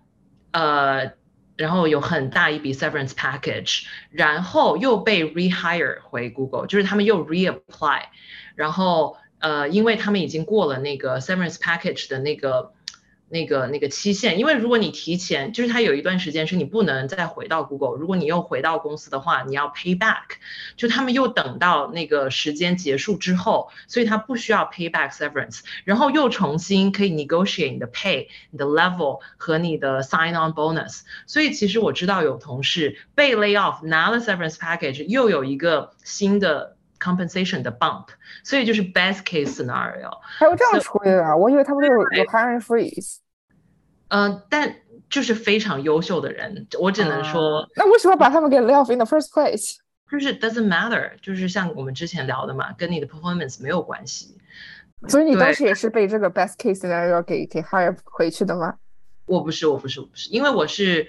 [0.53, 1.13] 呃，
[1.57, 8.05] 然后有很大一笔 severance package，然后又被 rehire 回 Google，就是他们又 reapply。
[8.55, 12.73] 然后，呃，因为他们已经过了那个 severance package 的那个、
[13.29, 20.37] 那个、那个期限，因为如果你提前，就是他有一段时间是你不能再回到 Google，如果你又回到公司的话，你要 pay back，
[20.77, 34.57] 就他们又等到那个时间结束之后，所以他不需要 pay back severance，然后又重新可以 negotiate 你的 pay、你的 level 和你的 sign on bonus，所以其实我知道有同事被 lay off 拿了 severance
[34.57, 36.74] package，又有一个新的。
[37.05, 38.07] Compensation 的 bump，
[38.43, 40.11] 所以就是 best case scenario。
[40.23, 43.19] 还有这样处理的，我以为他们有有 hiring freeze。
[44.09, 44.77] 嗯，但
[45.11, 47.69] 就是非常优秀的人，我只能说。
[47.77, 49.77] 那为什么把他们给 lay off in the first place？
[50.11, 54.39] 就是 doesn't matter，就是像我们之前聊的嘛，跟你的 performance 没有关系。
[55.09, 58.75] 所以你当时也是被这个 best case scenario 给给 hire 回去的吗？
[59.27, 61.07] 我不是，我不是，我不是，因为我是。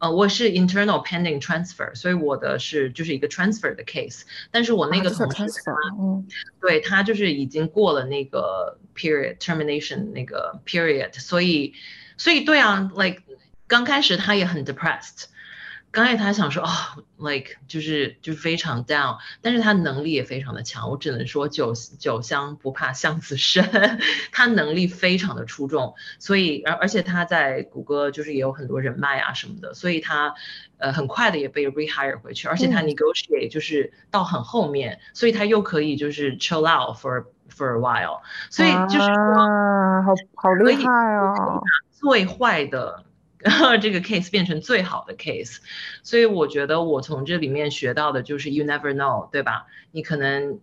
[0.00, 5.60] 呃，我是 internal pending transfer，所以我的是就是一个 transfer 的 case，但是我那个同事，
[5.98, 6.26] 嗯，
[6.60, 11.72] 对他就是已经过了那个 period termination 那个 period，所以，
[12.18, 13.22] 所以对啊，like
[13.66, 15.26] 刚开始他也很 depressed。
[15.91, 16.69] 刚才他想说哦
[17.17, 23.99] ，like 就是就是非常 down，但是他能力也非常的强，我只能说酒酒香不怕巷子深，
[24.31, 30.33] 他能力非常的出众，所以而而且他在谷歌就是也有很多人脉啊什么的，所以他
[30.77, 39.35] 呃很快的也被 rehire 回去，而且他 negotiate 就是到很后面，所以他又可以就是 chill out for for a while，所以就是说
[40.05, 41.61] 好好厉害哦，
[41.91, 43.03] 最坏的。
[43.43, 45.57] 然后这个 case 变成最好的 case，
[46.03, 49.65] 所以我觉得我从这里面学到的就是 you never know，对吧？
[49.91, 50.59] 你可能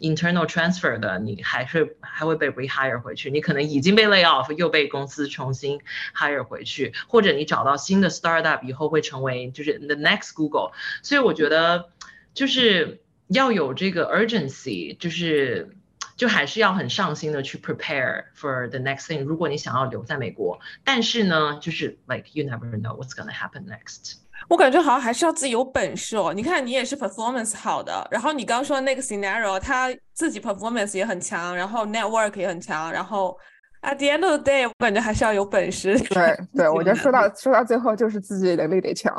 [0.00, 5.80] internal transfer 的，你还是还会被 rehire 回去，你可能已经被 lay off，又被公司重新
[6.16, 10.72] hire 回去，或者你找到新的 startup 以后会成为就是 the next Google。
[11.02, 11.90] 所以我觉得
[12.34, 15.76] 就是要有这个 urgency，就是。
[16.16, 19.24] 就还是要很上心的去 prepare for the next thing。
[19.24, 24.14] 如果你想要留在美国，但是呢，就是 like you never know what's gonna happen next。
[24.48, 26.32] 我感觉好像还是要自己有本事哦。
[26.34, 33.38] 你看，你也是 performance 好的，然后你刚说那个 scenario，他自己 performance 也很强，然后 network 也很强，然后
[33.82, 35.98] at the end of the day，我感觉还是要有本事。
[35.98, 39.14] 对对，我觉得说到 说到最后，就是自己能力得强。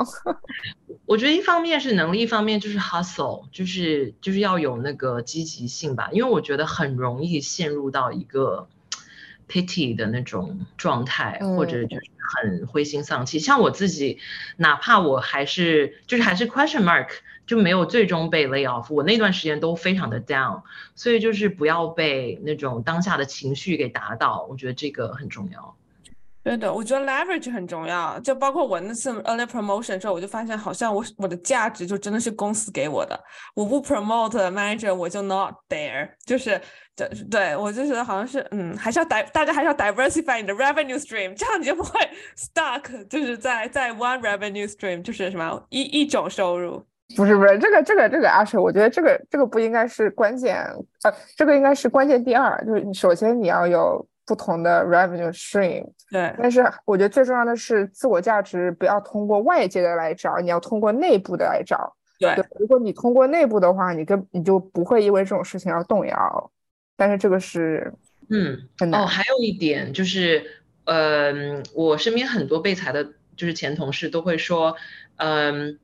[1.06, 6.10] 我觉得一方面是能力，一方面就是 hustle，就是就是要有那个积极性吧。
[6.12, 8.68] 因为我觉得很容易陷入到一个
[9.50, 12.04] pity 的那种状态，或者就是
[12.36, 13.40] 很灰心丧气。
[13.40, 14.18] 像我自己，
[14.56, 17.10] 哪怕我还是就是还是 question mark，
[17.46, 20.62] 就没有最终被 lay off，我那段时间都非常的 down。
[20.96, 25.76] 所以就是不要被那种当下的情绪给打倒，我觉得这个很重要。
[26.44, 33.18] 对的，我觉得 leverage 很重要，就包括我那次 early promotion 之后，我就发现好像我我的价值就真的是公司给我的，
[33.56, 36.60] 我不 promote manager 我就 not there，就是
[36.98, 41.98] 对对我就觉得好像是嗯，还是要 di 大家还是要 diversify 你的 revenue stream，这样你就不会
[42.36, 46.86] stuck，就是在在 one revenue stream，就是什么一一种收入。
[47.16, 50.64] 不是不是，这个这个这个阿水，我觉得这个这个不应该是关键，
[51.04, 54.08] 呃，这个应该是关键第二，就是你首先你要有。
[54.26, 61.94] 不同的 revenue stream，对，但是我觉得最重要的是自我价值不要通过外界的来找，你要通过内部的来找。
[62.18, 66.52] 对，如果你通过内部的话，你跟你就不会因为这种事情而动摇。
[66.96, 67.94] 但是这个是，
[68.30, 69.02] 嗯，很难。
[69.02, 70.42] 哦，还有一点就是，
[70.86, 71.34] 呃，
[71.76, 73.04] 我身边很多被裁的，
[73.36, 74.78] 就是前同事都会说，
[75.18, 75.78] 嗯，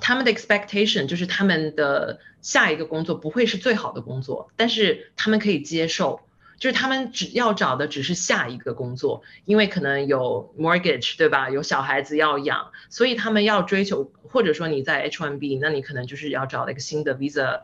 [0.00, 6.20] 他们的 expectation 就是他们的下一个工作不会是最好的工作，但是他们可以接受。
[6.60, 11.48] 就是他们只要找的只是下一个工作，因为可能有 mortgage 对吧？
[11.48, 17.62] 有小孩子要养，所以他们要追求，或者说你在 H1B，那你可能就是要找一个新的 visa，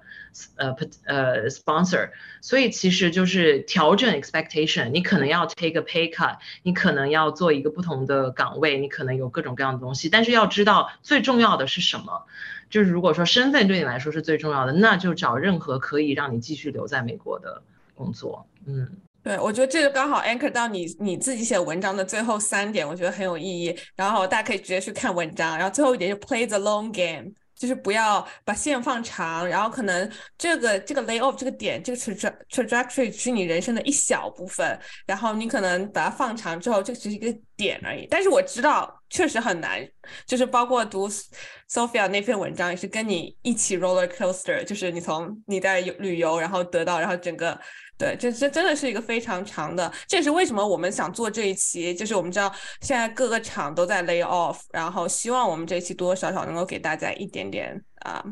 [0.56, 0.74] 呃
[1.04, 2.08] 呃 sponsor。
[2.40, 12.24] 所以其实就是调整 expectation，你可能要 take a pay cut，你可能要做一个不同的岗位，你可能有各种各样的东西，但是要知道最重要的是什么。
[12.70, 17.62] 就是如果说身份对你来说是最重要的，那就找任何可以让你继续留在美国的。
[17.96, 18.86] 工作，嗯，
[19.22, 23.76] 对，我觉得这个刚好 anchor 到你你自己写文章的最后三点，我觉得很有意义。
[23.96, 25.58] 然后大家可以直接去看文章。
[25.58, 29.48] 然后最后一点就 play the long game，就是不要把线放长。
[29.48, 34.78] 然后可能这个这个 lay off 这个点，这个 trajectory 是你人生的一小部分。
[35.06, 38.06] 然后你可能把它放长之后，这只是一个点而已。
[38.08, 39.84] 但是我知道确实很难，
[40.24, 41.08] 就是包括读
[41.68, 47.58] Sophia 那篇文章也是跟你一起 roller coaster，就是你从你在旅游，然后得到，然后整个。
[47.98, 58.22] 对，这这真的是一个非常长的，这也是为什么我们想做这一期，就是我们知道现在各个厂都在 lay off，然后希望我们这一期多多少少能够给大家一点点啊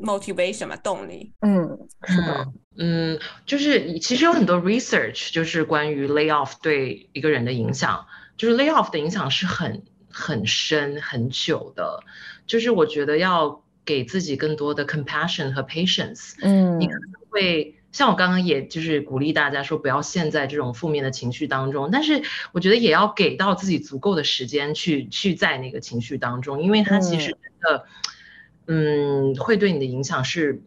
[0.00, 1.32] motivation 嘛动力。
[1.40, 11.98] 嗯，是的，嗯，就是其实有很多 research 就是关于 lay off 对一个人的影响，就是 lay off 的影响是很很深很久的，
[12.46, 17.74] 就是我觉得要给自己更多的 compassion 和 patience，嗯，你可能会。
[17.94, 22.22] 像我刚刚也就是鼓励大家说不要陷在这种负面的情绪当中，但是
[22.52, 27.86] 我觉得也要给到自己足够的时间去去在那个情绪当中，因为它其实真的，
[28.66, 30.62] 嗯，会对你的影响是。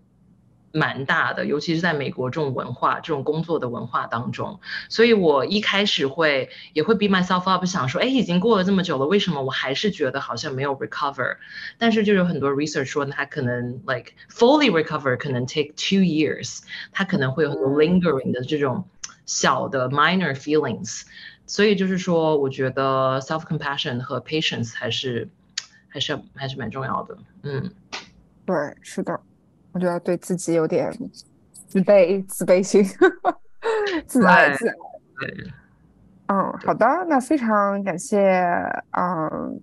[0.77, 4.59] 蛮大的，尤其是在美国这种文化、这种工作的文化当中，
[4.89, 11.37] 所以我一开始会也会 be myself up，想说，哎，已经过了这么久了，为什么我还是觉得好像没有 recover？
[11.79, 16.59] 但是就有很多 research 说，它可能 like fully recover 可能 take two years，
[16.91, 18.87] 它可能会有很多 lingering 的这种
[19.25, 21.03] 小的 minor feelings，
[21.47, 25.29] 所以就是说，我觉得 self compassion 和 patience 还是
[25.89, 27.71] 还是还是蛮重要的，嗯，
[28.45, 29.16] 对，是的。
[29.77, 30.91] 我觉得对自己有点
[31.67, 32.83] 自卑、自卑心、
[34.07, 34.75] 自爱、自爱。
[36.29, 38.19] 嗯，好的，那非常感谢，
[38.97, 39.61] 嗯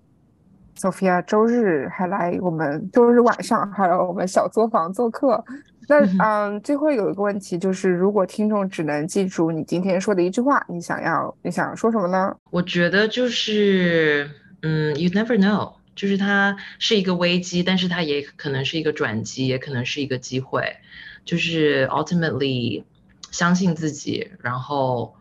[0.76, 5.44] ，Sophia 周日还来我们周日晚上还有我们小作坊做客。
[5.88, 12.36] 那嗯，最后有一个问题就是，如果听众只能记住你今天说的一句话，你想要你想说什么呢？
[12.52, 14.30] 我觉得就是，
[14.62, 15.74] 嗯，You never know。
[15.94, 20.76] 就是它是一个危机，但是它也可能是一个转机，也可能是一个机会。
[21.24, 22.84] 就是 ultimately
[23.30, 25.14] 相信自己，然后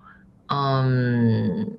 [0.47, 1.77] 嗯，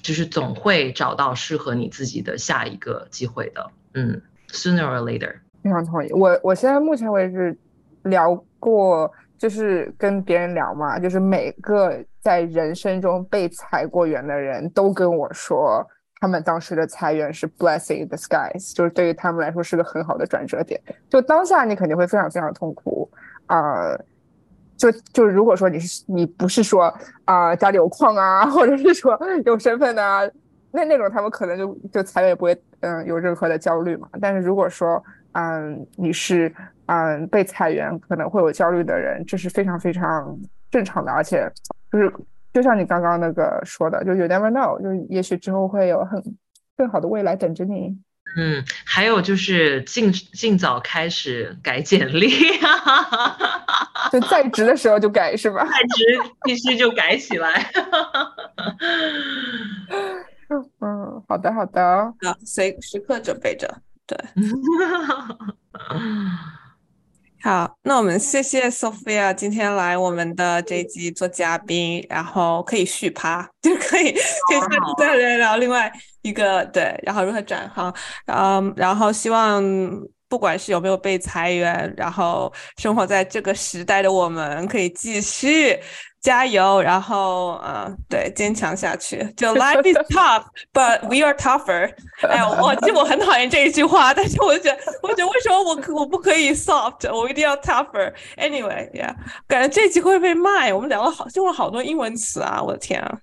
[0.00, 3.70] 就是总会找到适合你自己的下一个机会的。
[3.94, 5.34] 嗯，sooner or later。
[5.62, 6.12] 非常同意。
[6.12, 7.56] 我我现在目前为止
[8.04, 15.86] 聊过，就是跟别人聊嘛，就是每个在人生中被裁过员的人都跟我说。
[16.18, 20.80] 他们当时的裁员是 blessing the skies，就是对于他们来说是个很好的转折点。
[21.10, 23.10] 就当下你肯定会非常非常痛苦，
[23.46, 23.94] 啊，
[24.76, 26.92] 就就如果说你是你不是说
[27.26, 30.22] 啊家里有矿啊，或者是说有身份的啊，
[30.70, 34.08] 那那种他们可能就就裁员也不会嗯有任何的焦虑嘛。
[34.20, 35.02] 但是如果说
[35.32, 36.50] 嗯你是
[36.86, 40.34] 嗯被裁员可能会有焦虑的人，这是非常非常
[40.70, 41.52] 正常的，而且
[41.92, 42.10] 就是。
[42.56, 46.18] 就像你刚刚那个说的，就 you never know，就也许之后会有很
[46.74, 47.94] 更好的未来等着你。
[48.38, 52.30] 嗯，还有就是尽尽早开始改简历，
[54.10, 55.66] 就在职的时候就改是吧？
[55.66, 57.62] 在职必须就改起来。
[60.80, 64.18] 嗯，好的好的，好，随时刻准备着，对。
[67.42, 77.94] 好，那我们谢谢 Sophia 今天来我们的这一集做嘉宾，然后可以续趴，就可以可以下次再聊聊另外一个对，然后如何转行，
[78.26, 79.62] 嗯，然后希望
[80.28, 85.78] 不管是有没有被裁员，然后生活在这个时代的我们可以继续。
[86.26, 89.24] 加油，然后嗯，对，坚强下去。
[89.38, 91.88] 就 life is tough, but we are tougher。
[92.28, 98.12] 哎，我其实我很讨厌这一句话，但是我就觉得，我觉得为什么我我不可以 soft，我一定要 tougher。
[98.36, 99.14] Anyway，yeah，
[99.46, 100.68] 感觉这集会被骂。
[100.74, 103.16] 我们聊了好，用了好多英文词啊，我的天啊！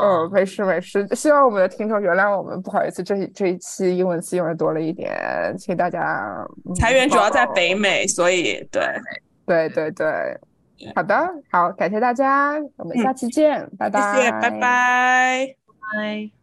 [0.00, 6.02] 哦，没事没事，希望我们的听众原谅我们，不好意思，这这一期英文词用的多了一点，请大家。
[6.78, 8.82] 裁员主要在北美，所以对，
[9.44, 10.06] 对对对。
[10.94, 14.50] 好的，好，感谢大家，我们下期见，拜拜，谢谢，拜。
[14.50, 15.56] 拜，
[15.94, 16.41] 拜。